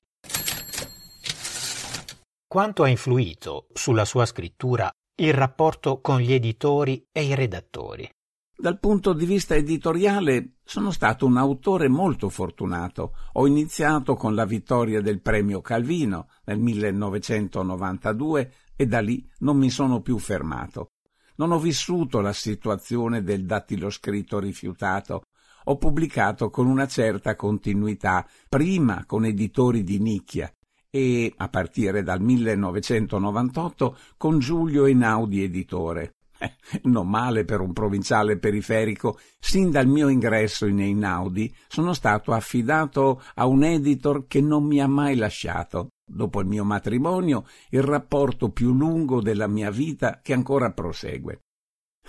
quanto 2.49 2.81
ha 2.81 2.87
influito 2.87 3.67
sulla 3.73 4.05
sua 4.05 4.25
scrittura 4.25 4.91
il 5.17 5.33
rapporto 5.33 6.01
con 6.01 6.19
gli 6.19 6.33
editori 6.33 7.05
e 7.11 7.25
i 7.25 7.35
redattori? 7.35 8.09
Dal 8.57 8.79
punto 8.79 9.13
di 9.13 9.27
vista 9.27 9.53
editoriale 9.53 10.55
sono 10.63 10.89
stato 10.89 11.27
un 11.27 11.37
autore 11.37 11.87
molto 11.89 12.27
fortunato. 12.27 13.13
Ho 13.33 13.45
iniziato 13.45 14.15
con 14.15 14.33
la 14.33 14.45
vittoria 14.45 14.99
del 14.99 15.21
premio 15.21 15.61
Calvino 15.61 16.29
nel 16.45 16.57
1992 16.57 18.51
e 18.75 18.87
da 18.87 18.99
lì 18.99 19.23
non 19.41 19.55
mi 19.55 19.69
sono 19.69 20.01
più 20.01 20.17
fermato. 20.17 20.93
Non 21.35 21.51
ho 21.51 21.59
vissuto 21.59 22.19
la 22.19 22.33
situazione 22.33 23.21
del 23.21 23.45
dattilo 23.45 23.91
scritto 23.91 24.39
rifiutato. 24.39 25.21
Ho 25.65 25.77
pubblicato 25.77 26.49
con 26.49 26.65
una 26.65 26.87
certa 26.87 27.35
continuità, 27.35 28.27
prima 28.49 29.05
con 29.05 29.23
editori 29.23 29.83
di 29.83 29.99
nicchia, 29.99 30.51
e, 30.89 31.33
a 31.37 31.49
partire 31.49 32.03
dal 32.03 32.21
1998, 32.21 33.97
con 34.17 34.39
Giulio 34.39 34.85
Einaudi 34.85 35.43
editore. 35.43 36.13
Eh, 36.41 36.55
non 36.83 37.09
male 37.09 37.43
per 37.43 37.59
un 37.59 37.73
provinciale 37.73 38.37
periferico, 38.37 39.19
sin 39.39 39.71
dal 39.71 39.87
mio 39.87 40.07
ingresso 40.07 40.65
in 40.65 40.79
Einaudi 40.79 41.53
sono 41.67 41.93
stato 41.93 42.31
affidato 42.31 43.21
a 43.35 43.45
un 43.45 43.63
editor 43.63 44.25
che 44.25 44.39
non 44.39 44.63
mi 44.63 44.79
ha 44.79 44.87
mai 44.87 45.15
lasciato. 45.15 45.89
Dopo 46.09 46.39
il 46.39 46.47
mio 46.47 46.63
matrimonio, 46.63 47.45
il 47.69 47.83
rapporto 47.83 48.49
più 48.49 48.73
lungo 48.73 49.21
della 49.21 49.47
mia 49.47 49.69
vita 49.69 50.21
che 50.23 50.33
ancora 50.33 50.71
prosegue. 50.71 51.41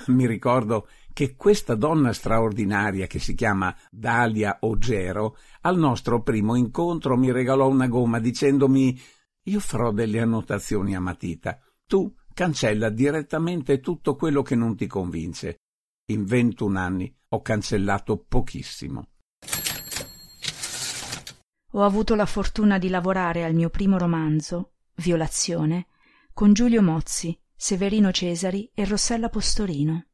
Mi 0.06 0.26
ricordo 0.26 0.88
che 1.12 1.34
questa 1.36 1.74
donna 1.74 2.12
straordinaria 2.12 3.06
che 3.06 3.18
si 3.18 3.34
chiama 3.34 3.74
Dalia 3.90 4.58
Ogero 4.60 5.36
al 5.62 5.76
nostro 5.78 6.22
primo 6.22 6.54
incontro 6.54 7.16
mi 7.16 7.32
regalò 7.32 7.68
una 7.68 7.88
gomma 7.88 8.18
dicendomi 8.18 8.98
io 9.44 9.60
farò 9.60 9.90
delle 9.90 10.20
annotazioni 10.20 10.94
a 10.94 11.00
matita. 11.00 11.58
Tu 11.86 12.14
cancella 12.34 12.88
direttamente 12.90 13.80
tutto 13.80 14.14
quello 14.14 14.42
che 14.42 14.54
non 14.54 14.76
ti 14.76 14.86
convince. 14.86 15.56
In 16.10 16.24
21 16.24 16.78
anni 16.78 17.14
ho 17.28 17.40
cancellato 17.40 18.24
pochissimo. 18.28 19.08
Ho 21.72 21.82
avuto 21.82 22.14
la 22.14 22.26
fortuna 22.26 22.78
di 22.78 22.88
lavorare 22.88 23.44
al 23.44 23.54
mio 23.54 23.70
primo 23.70 23.96
romanzo, 23.96 24.72
Violazione, 24.96 25.86
con 26.34 26.52
Giulio 26.52 26.82
Mozzi, 26.82 27.38
Severino 27.54 28.10
Cesari 28.10 28.70
e 28.74 28.84
Rossella 28.84 29.28
Postorino. 29.28 30.09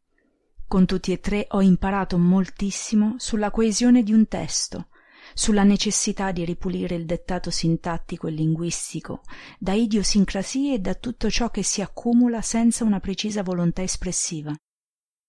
Con 0.68 0.84
tutti 0.84 1.12
e 1.12 1.20
tre 1.20 1.46
ho 1.50 1.62
imparato 1.62 2.18
moltissimo 2.18 3.14
sulla 3.18 3.52
coesione 3.52 4.02
di 4.02 4.12
un 4.12 4.26
testo, 4.26 4.88
sulla 5.32 5.62
necessità 5.62 6.32
di 6.32 6.44
ripulire 6.44 6.96
il 6.96 7.06
dettato 7.06 7.50
sintattico 7.50 8.26
e 8.26 8.32
linguistico 8.32 9.22
da 9.60 9.74
idiosincrasie 9.74 10.74
e 10.74 10.78
da 10.80 10.94
tutto 10.94 11.30
ciò 11.30 11.50
che 11.50 11.62
si 11.62 11.82
accumula 11.82 12.42
senza 12.42 12.82
una 12.82 12.98
precisa 12.98 13.44
volontà 13.44 13.82
espressiva. 13.82 14.52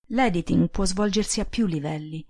L'editing 0.07 0.69
può 0.69 0.85
svolgersi 0.85 1.39
a 1.39 1.45
più 1.45 1.67
livelli. 1.67 2.25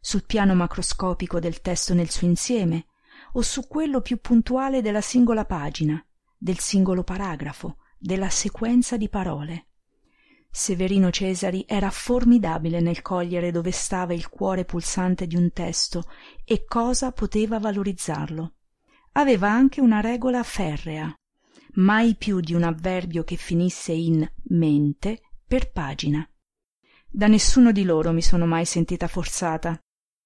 sul 0.00 0.24
piano 0.24 0.54
macroscopico 0.54 1.38
del 1.40 1.60
testo 1.60 1.92
nel 1.92 2.08
suo 2.08 2.26
insieme, 2.26 2.86
o 3.32 3.42
su 3.42 3.66
quello 3.66 4.00
più 4.00 4.18
puntuale 4.20 4.80
della 4.80 5.00
singola 5.00 5.44
pagina, 5.44 6.02
del 6.36 6.58
singolo 6.58 7.02
paragrafo, 7.02 7.78
della 7.98 8.30
sequenza 8.30 8.96
di 8.96 9.08
parole. 9.08 9.67
Severino 10.50 11.10
Cesari 11.10 11.64
era 11.68 11.90
formidabile 11.90 12.80
nel 12.80 13.02
cogliere 13.02 13.50
dove 13.50 13.70
stava 13.70 14.12
il 14.14 14.28
cuore 14.28 14.64
pulsante 14.64 15.26
di 15.26 15.36
un 15.36 15.52
testo 15.52 16.04
e 16.44 16.64
cosa 16.64 17.12
poteva 17.12 17.58
valorizzarlo. 17.58 18.54
Aveva 19.12 19.50
anche 19.50 19.80
una 19.80 20.00
regola 20.00 20.42
ferrea, 20.42 21.14
mai 21.74 22.14
più 22.14 22.40
di 22.40 22.54
un 22.54 22.62
avverbio 22.62 23.24
che 23.24 23.36
finisse 23.36 23.92
in 23.92 24.28
mente 24.48 25.20
per 25.46 25.70
pagina. 25.70 26.28
Da 27.10 27.26
nessuno 27.26 27.72
di 27.72 27.84
loro 27.84 28.12
mi 28.12 28.22
sono 28.22 28.46
mai 28.46 28.64
sentita 28.64 29.06
forzata. 29.06 29.78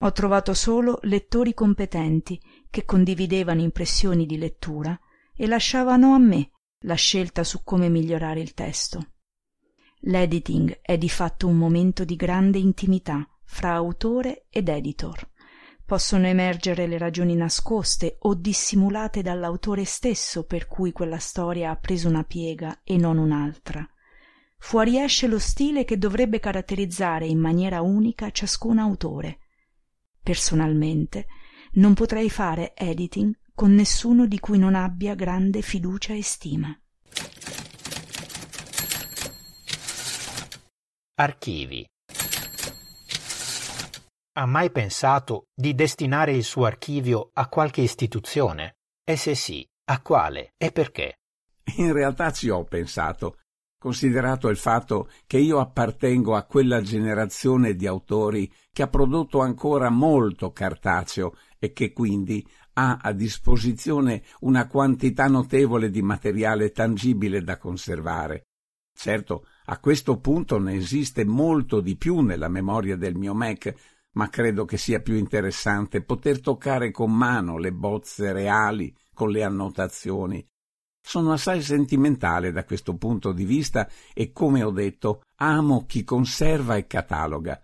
Ho 0.02 0.12
trovato 0.12 0.52
solo 0.52 0.98
lettori 1.02 1.54
competenti 1.54 2.40
che 2.68 2.84
condividevano 2.84 3.60
impressioni 3.60 4.26
di 4.26 4.36
lettura 4.36 4.98
e 5.34 5.46
lasciavano 5.46 6.14
a 6.14 6.18
me 6.18 6.50
la 6.84 6.94
scelta 6.94 7.44
su 7.44 7.62
come 7.62 7.88
migliorare 7.88 8.40
il 8.40 8.54
testo. 8.54 9.12
L'editing 10.06 10.80
è 10.82 10.98
di 10.98 11.08
fatto 11.08 11.46
un 11.46 11.56
momento 11.56 12.04
di 12.04 12.16
grande 12.16 12.58
intimità 12.58 13.24
fra 13.44 13.74
autore 13.74 14.46
ed 14.50 14.68
editor. 14.68 15.30
Possono 15.84 16.26
emergere 16.26 16.88
le 16.88 16.98
ragioni 16.98 17.36
nascoste 17.36 18.16
o 18.20 18.34
dissimulate 18.34 19.22
dall'autore 19.22 19.84
stesso 19.84 20.44
per 20.44 20.66
cui 20.66 20.90
quella 20.90 21.18
storia 21.18 21.70
ha 21.70 21.76
preso 21.76 22.08
una 22.08 22.24
piega 22.24 22.80
e 22.82 22.96
non 22.96 23.16
un'altra. 23.16 23.86
Fuoriesce 24.58 25.28
lo 25.28 25.38
stile 25.38 25.84
che 25.84 25.98
dovrebbe 25.98 26.40
caratterizzare 26.40 27.26
in 27.26 27.38
maniera 27.38 27.80
unica 27.80 28.30
ciascun 28.30 28.78
autore. 28.78 29.38
Personalmente 30.20 31.26
non 31.74 31.94
potrei 31.94 32.28
fare 32.28 32.74
editing 32.74 33.32
con 33.54 33.72
nessuno 33.72 34.26
di 34.26 34.40
cui 34.40 34.58
non 34.58 34.74
abbia 34.74 35.14
grande 35.14 35.62
fiducia 35.62 36.12
e 36.12 36.22
stima. 36.22 36.76
Archivi. 41.22 41.86
Ha 44.32 44.44
mai 44.44 44.72
pensato 44.72 45.44
di 45.54 45.72
destinare 45.72 46.32
il 46.32 46.42
suo 46.42 46.64
archivio 46.64 47.30
a 47.34 47.46
qualche 47.46 47.80
istituzione? 47.80 48.78
E 49.08 49.14
se 49.14 49.36
sì, 49.36 49.64
a 49.84 50.02
quale 50.02 50.54
e 50.56 50.72
perché? 50.72 51.18
In 51.76 51.92
realtà 51.92 52.32
ci 52.32 52.48
ho 52.48 52.64
pensato, 52.64 53.38
considerato 53.78 54.48
il 54.48 54.56
fatto 54.56 55.08
che 55.24 55.38
io 55.38 55.60
appartengo 55.60 56.34
a 56.34 56.42
quella 56.42 56.80
generazione 56.80 57.76
di 57.76 57.86
autori 57.86 58.52
che 58.72 58.82
ha 58.82 58.88
prodotto 58.88 59.38
ancora 59.38 59.90
molto 59.90 60.50
cartaceo 60.50 61.36
e 61.60 61.72
che 61.72 61.92
quindi 61.92 62.44
ha 62.72 62.98
a 63.00 63.12
disposizione 63.12 64.24
una 64.40 64.66
quantità 64.66 65.28
notevole 65.28 65.88
di 65.88 66.02
materiale 66.02 66.72
tangibile 66.72 67.42
da 67.42 67.58
conservare. 67.58 68.46
Certo, 68.92 69.46
a 69.66 69.78
questo 69.78 70.18
punto 70.18 70.58
ne 70.58 70.74
esiste 70.74 71.24
molto 71.24 71.80
di 71.80 71.96
più 71.96 72.20
nella 72.20 72.48
memoria 72.48 72.96
del 72.96 73.14
mio 73.14 73.34
Mac, 73.34 73.74
ma 74.12 74.28
credo 74.28 74.64
che 74.64 74.76
sia 74.76 75.00
più 75.00 75.14
interessante 75.14 76.02
poter 76.02 76.40
toccare 76.40 76.90
con 76.90 77.12
mano 77.12 77.58
le 77.58 77.72
bozze 77.72 78.32
reali 78.32 78.94
con 79.14 79.30
le 79.30 79.42
annotazioni. 79.42 80.46
Sono 81.04 81.32
assai 81.32 81.62
sentimentale 81.62 82.52
da 82.52 82.64
questo 82.64 82.96
punto 82.96 83.32
di 83.32 83.44
vista 83.44 83.88
e, 84.14 84.32
come 84.32 84.62
ho 84.62 84.70
detto, 84.70 85.22
amo 85.36 85.84
chi 85.86 86.04
conserva 86.04 86.76
e 86.76 86.86
cataloga. 86.86 87.60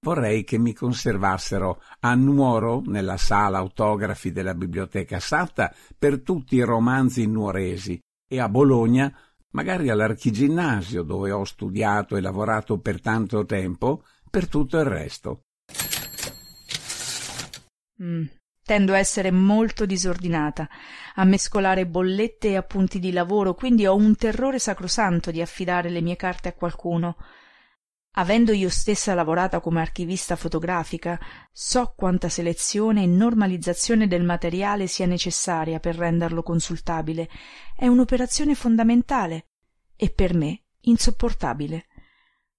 Vorrei 0.00 0.44
che 0.44 0.58
mi 0.58 0.74
conservassero 0.74 1.80
a 2.00 2.14
Nuoro, 2.14 2.82
nella 2.84 3.16
sala 3.16 3.56
autografi 3.56 4.32
della 4.32 4.54
Biblioteca 4.54 5.18
Satta, 5.18 5.74
per 5.98 6.20
tutti 6.20 6.56
i 6.56 6.62
romanzi 6.62 7.26
nuoresi, 7.26 7.98
e 8.28 8.38
a 8.38 8.50
Bologna 8.50 9.16
magari 9.54 9.88
all'archiginnasio 9.88 11.02
dove 11.02 11.30
ho 11.30 11.44
studiato 11.44 12.16
e 12.16 12.20
lavorato 12.20 12.78
per 12.78 13.00
tanto 13.00 13.44
tempo, 13.44 14.04
per 14.28 14.48
tutto 14.48 14.78
il 14.78 14.84
resto. 14.84 15.44
Mm, 18.02 18.24
tendo 18.64 18.92
a 18.92 18.98
essere 18.98 19.30
molto 19.30 19.86
disordinata, 19.86 20.68
a 21.14 21.24
mescolare 21.24 21.86
bollette 21.86 22.50
e 22.50 22.56
appunti 22.56 22.98
di 22.98 23.12
lavoro, 23.12 23.54
quindi 23.54 23.86
ho 23.86 23.94
un 23.94 24.16
terrore 24.16 24.58
sacrosanto 24.58 25.30
di 25.30 25.40
affidare 25.40 25.88
le 25.88 26.00
mie 26.00 26.16
carte 26.16 26.48
a 26.48 26.54
qualcuno. 26.54 27.16
Avendo 28.16 28.52
io 28.52 28.68
stessa 28.68 29.12
lavorato 29.12 29.60
come 29.60 29.80
archivista 29.80 30.36
fotografica, 30.36 31.18
so 31.50 31.94
quanta 31.96 32.28
selezione 32.28 33.02
e 33.02 33.06
normalizzazione 33.06 34.06
del 34.06 34.22
materiale 34.22 34.86
sia 34.86 35.06
necessaria 35.06 35.80
per 35.80 35.96
renderlo 35.96 36.44
consultabile. 36.44 37.28
È 37.76 37.88
un'operazione 37.88 38.54
fondamentale 38.54 39.48
e 39.96 40.10
per 40.10 40.32
me 40.32 40.62
insopportabile. 40.82 41.86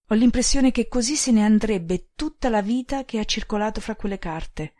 Ho 0.10 0.15
l'impressione 0.15 0.72
che 0.72 0.89
così 0.89 1.15
se 1.15 1.32
ne 1.32 1.46
andrebbe 1.46 2.10
tutta 2.15 2.50
la 2.50 2.62
vita 2.62 3.06
che 3.06 3.20
ha 3.20 3.24
circolato 3.24 3.80
fra 3.80 3.96
quelle 3.96 4.20
carte. 4.20 4.74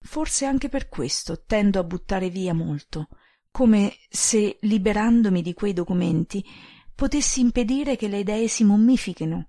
Forse 0.00 0.46
anche 0.46 0.70
per 0.70 0.88
questo 0.88 1.42
tendo 1.44 1.78
a 1.78 1.84
buttare 1.84 2.30
via 2.30 2.54
molto, 2.54 3.08
come 3.50 3.94
se, 4.08 4.56
liberandomi 4.62 5.42
di 5.42 5.52
quei 5.52 5.74
documenti, 5.74 6.42
potessi 6.94 7.40
impedire 7.40 7.96
che 7.96 8.08
le 8.08 8.20
idee 8.20 8.48
si 8.48 8.64
mummifichino 8.64 9.48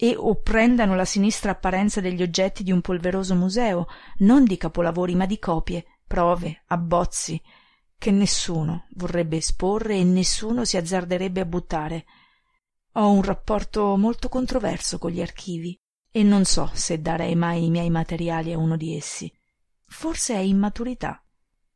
e 0.00 0.14
o 0.16 0.36
prendano 0.36 0.94
la 0.94 1.04
sinistra 1.04 1.50
apparenza 1.50 2.00
degli 2.00 2.22
oggetti 2.22 2.62
di 2.62 2.70
un 2.70 2.80
polveroso 2.80 3.34
museo, 3.34 3.88
non 4.18 4.44
di 4.44 4.56
capolavori 4.56 5.16
ma 5.16 5.26
di 5.26 5.40
copie, 5.40 5.98
prove, 6.06 6.62
abbozzi, 6.68 7.42
che 7.98 8.12
nessuno 8.12 8.86
vorrebbe 8.90 9.38
esporre 9.38 9.96
e 9.96 10.04
nessuno 10.04 10.64
si 10.64 10.76
azzarderebbe 10.76 11.40
a 11.40 11.44
buttare. 11.44 12.04
Ho 12.92 13.10
un 13.10 13.22
rapporto 13.22 13.96
molto 13.96 14.28
controverso 14.28 14.98
con 14.98 15.10
gli 15.10 15.20
archivi 15.20 15.76
e 16.12 16.22
non 16.22 16.44
so 16.44 16.70
se 16.74 17.00
darei 17.00 17.34
mai 17.34 17.64
i 17.64 17.70
miei 17.70 17.90
materiali 17.90 18.52
a 18.52 18.58
uno 18.58 18.76
di 18.76 18.96
essi. 18.96 19.32
Forse 19.84 20.34
è 20.34 20.38
immaturità. 20.38 21.20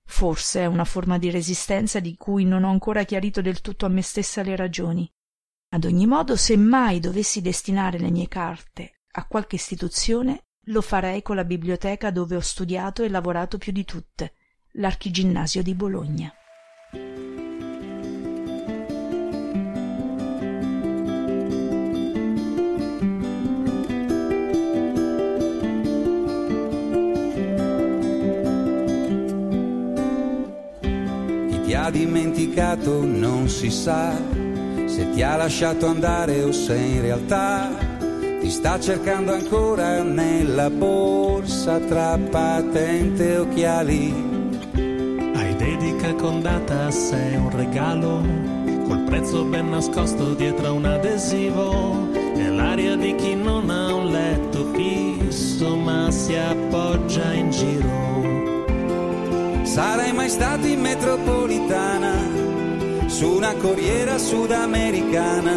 Forse 0.04 0.60
è 0.60 0.66
una 0.66 0.84
forma 0.84 1.18
di 1.18 1.28
resistenza 1.28 1.98
di 1.98 2.14
cui 2.14 2.44
non 2.44 2.62
ho 2.62 2.70
ancora 2.70 3.02
chiarito 3.02 3.40
del 3.40 3.60
tutto 3.60 3.84
a 3.84 3.88
me 3.88 4.02
stessa 4.02 4.42
le 4.42 4.54
ragioni. 4.54 5.12
Ad 5.74 5.86
ogni 5.86 6.04
modo, 6.04 6.36
se 6.36 6.54
mai 6.58 7.00
dovessi 7.00 7.40
destinare 7.40 7.98
le 7.98 8.10
mie 8.10 8.28
carte 8.28 9.00
a 9.12 9.24
qualche 9.24 9.56
istituzione, 9.56 10.44
lo 10.66 10.82
farei 10.82 11.22
con 11.22 11.34
la 11.34 11.44
biblioteca 11.44 12.10
dove 12.10 12.36
ho 12.36 12.40
studiato 12.40 13.02
e 13.02 13.08
lavorato 13.08 13.56
più 13.56 13.72
di 13.72 13.86
tutte, 13.86 14.34
l'Archiginnasio 14.72 15.62
di 15.62 15.74
Bologna. 15.74 16.30
Ti 31.64 31.74
ha 31.74 31.90
dimenticato 31.90 33.06
non 33.06 33.48
si 33.48 33.70
sa 33.70 34.51
se 34.92 35.08
ti 35.12 35.22
ha 35.22 35.36
lasciato 35.36 35.86
andare 35.86 36.42
o 36.42 36.52
se 36.52 36.76
in 36.76 37.00
realtà 37.00 37.70
ti 38.40 38.50
sta 38.50 38.78
cercando 38.78 39.32
ancora 39.32 40.02
nella 40.02 40.68
borsa 40.68 41.78
tra 41.78 42.18
patente 42.18 43.32
e 43.32 43.38
occhiali. 43.38 44.14
Hai 45.34 45.56
dedica 45.56 46.12
con 46.14 46.42
data 46.42 46.90
sei 46.90 47.36
un 47.36 47.48
regalo, 47.56 48.22
col 48.86 49.04
prezzo 49.06 49.44
ben 49.44 49.70
nascosto 49.70 50.34
dietro 50.34 50.74
un 50.74 50.84
adesivo. 50.84 52.10
È 52.34 52.48
l'aria 52.48 52.94
di 52.94 53.14
chi 53.14 53.34
non 53.34 53.70
ha 53.70 53.94
un 53.94 54.10
letto 54.10 54.72
fisso 54.74 55.74
ma 55.74 56.10
si 56.10 56.36
appoggia 56.36 57.32
in 57.32 57.50
giro. 57.50 57.90
Sarai 59.62 60.12
mai 60.12 60.28
stato 60.28 60.66
in 60.66 60.80
metropolitana? 60.80 62.41
Su 63.12 63.28
una 63.28 63.52
corriera 63.56 64.16
sudamericana, 64.16 65.52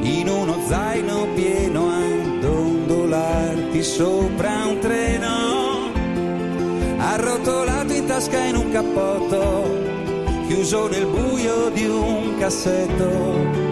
in 0.00 0.28
uno 0.30 0.56
zaino 0.66 1.26
pieno 1.34 1.90
a 1.90 2.40
dondolarti 2.40 3.82
sopra 3.82 4.64
un 4.64 4.78
treno, 4.78 5.92
arrotolato 6.96 7.92
in 7.92 8.06
tasca 8.06 8.42
in 8.44 8.56
un 8.56 8.70
cappotto, 8.70 9.76
chiuso 10.46 10.88
nel 10.88 11.06
buio 11.06 11.68
di 11.68 11.84
un 11.84 12.36
cassetto. 12.38 13.66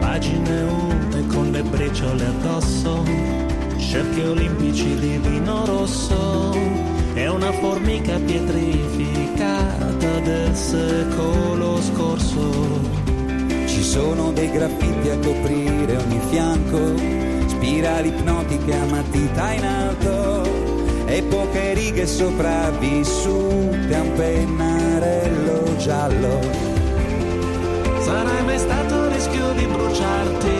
Pagine 0.00 0.60
unte 0.62 1.26
con 1.28 1.52
le 1.52 1.62
briciole 1.62 2.24
addosso 2.26 3.27
cerchi 3.88 4.20
olimpici 4.20 4.94
di 4.98 5.16
vino 5.16 5.64
rosso 5.64 6.52
è 7.14 7.26
una 7.26 7.50
formica 7.52 8.18
pietrificata 8.18 10.20
del 10.20 10.54
secolo 10.54 11.80
scorso. 11.80 12.80
Ci 13.64 13.82
sono 13.82 14.30
dei 14.32 14.50
graffiti 14.50 15.08
a 15.08 15.18
coprire 15.18 15.96
ogni 15.96 16.20
fianco, 16.28 16.98
spirali 17.48 18.08
ipnotiche 18.08 18.74
a 18.74 18.84
matita 18.84 19.52
in 19.52 19.64
alto 19.64 20.42
e 21.06 21.22
poche 21.22 21.72
righe 21.72 22.06
sopravvissute 22.06 23.94
a 23.94 24.02
un 24.02 24.12
pennarello 24.12 25.76
giallo. 25.78 26.40
Sarai 28.00 28.44
mai 28.44 28.58
stato 28.58 28.94
a 28.94 29.08
rischio 29.08 29.52
di 29.52 29.64
bruciarti 29.64 30.56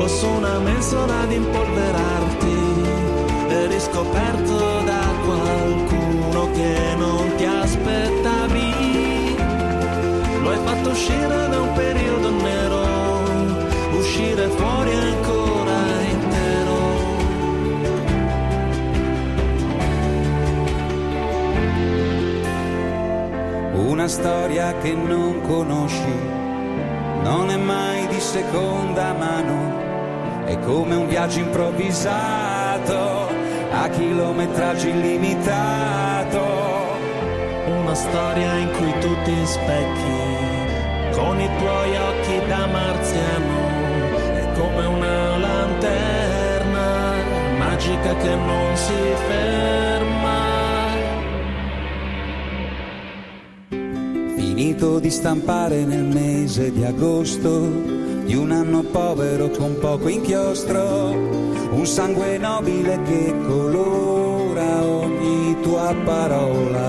o 0.00 0.06
su 0.06 0.28
una 0.28 0.58
mensola 0.58 1.24
di 1.24 1.36
impolverarti 1.36 2.25
riscoperto 3.96 4.82
da 4.84 5.14
qualcuno 5.24 6.50
che 6.52 6.94
non 6.98 7.34
ti 7.36 7.44
aspettavi. 7.44 9.36
Lo 10.42 10.50
hai 10.50 10.58
fatto 10.64 10.90
uscire 10.90 11.48
da 11.48 11.60
un 11.60 11.72
periodo 11.72 12.30
nero, 12.30 12.84
uscire 13.96 14.48
fuori 14.48 14.92
ancora 14.92 15.78
intero. 16.10 16.74
Una 23.88 24.08
storia 24.08 24.76
che 24.78 24.92
non 24.92 25.40
conosci, 25.40 26.14
non 27.22 27.48
è 27.50 27.56
mai 27.56 28.06
di 28.08 28.20
seconda 28.20 29.14
mano, 29.14 30.44
è 30.44 30.58
come 30.60 30.94
un 30.96 31.08
viaggio 31.08 31.38
improvvisato 31.38 33.15
a 33.82 33.88
chilometraggio 33.88 34.88
illimitato. 34.88 36.40
Una 37.66 37.94
storia 37.94 38.54
in 38.54 38.70
cui 38.76 38.92
tu 39.00 39.14
ti 39.24 39.46
specchi 39.46 40.34
con 41.12 41.40
i 41.40 41.48
tuoi 41.58 41.96
occhi 41.96 42.46
da 42.46 42.66
marziano, 42.66 43.58
è 44.34 44.48
come 44.58 44.86
una 44.86 45.36
lanterna 45.36 47.14
magica 47.58 48.14
che 48.16 48.34
non 48.34 48.76
si 48.76 48.92
ferma. 49.28 50.44
Finito 54.36 54.98
di 54.98 55.10
stampare 55.10 55.84
nel 55.84 56.04
mese 56.04 56.72
di 56.72 56.84
agosto 56.84 57.94
di 58.24 58.34
un 58.34 58.50
anno 58.50 58.82
povero 58.82 59.48
con 59.50 59.76
poco 59.78 60.08
inchiostro, 60.08 61.54
un 61.76 61.84
sangue 61.84 62.38
nobile 62.38 62.98
che 63.02 63.34
colora 63.46 64.82
ogni 64.82 65.60
tua 65.60 65.94
parola. 66.04 66.88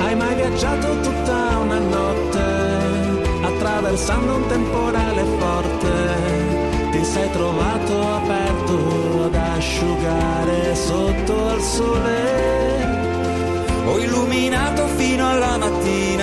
Hai 0.00 0.14
mai 0.16 0.34
viaggiato 0.34 0.88
tutta 1.00 1.58
una 1.58 1.78
notte, 1.78 2.44
attraversando 3.42 4.34
un 4.34 4.46
temporale 4.48 5.24
forte? 5.38 5.90
Ti 6.90 7.04
sei 7.04 7.30
trovato 7.30 8.00
aperto 8.00 9.24
ad 9.26 9.34
asciugare 9.34 10.74
sotto 10.74 11.48
al 11.50 11.60
sole? 11.60 12.20
Ho 13.86 13.98
illuminato 13.98 14.86
fino 14.96 15.28
alla 15.28 15.56
mattina 15.56 16.21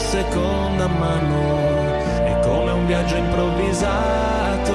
seconda 0.00 0.86
mano, 0.88 1.58
è 2.24 2.38
come 2.42 2.70
un 2.72 2.86
viaggio 2.86 3.16
improvvisato 3.16 4.74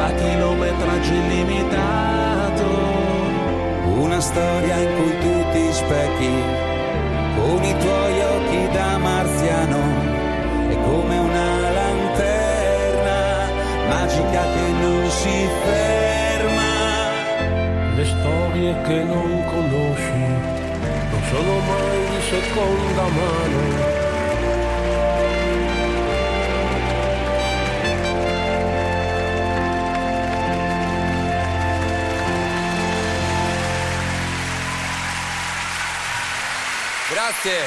a 0.00 0.10
chilometraggio 0.12 1.12
illimitato. 1.12 2.64
Una 3.98 4.20
storia 4.20 4.76
in 4.76 4.94
cui 4.96 5.18
tu 5.18 5.50
ti 5.52 5.72
specchi 5.72 6.34
con 7.34 7.62
i 7.62 7.76
tuoi 7.78 8.20
occhi 8.20 8.68
da 8.72 8.98
marziano, 8.98 9.78
è 10.68 10.76
come 10.80 11.18
una 11.18 11.60
lanterna 11.78 13.20
magica 13.88 14.42
che 14.54 14.70
non 14.80 15.10
si 15.10 15.48
ferma. 15.64 16.74
Le 17.96 18.04
storie 18.04 18.80
che 18.82 19.02
non 19.02 19.44
conosci 19.46 20.24
non 21.10 21.22
sono 21.30 21.58
mai 21.68 21.98
di 22.10 22.20
seconda 22.30 23.02
mano. 23.02 24.05
Grazie. 37.42 37.62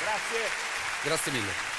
Grazie. 0.00 0.50
Grazie 1.04 1.32
mille. 1.32 1.75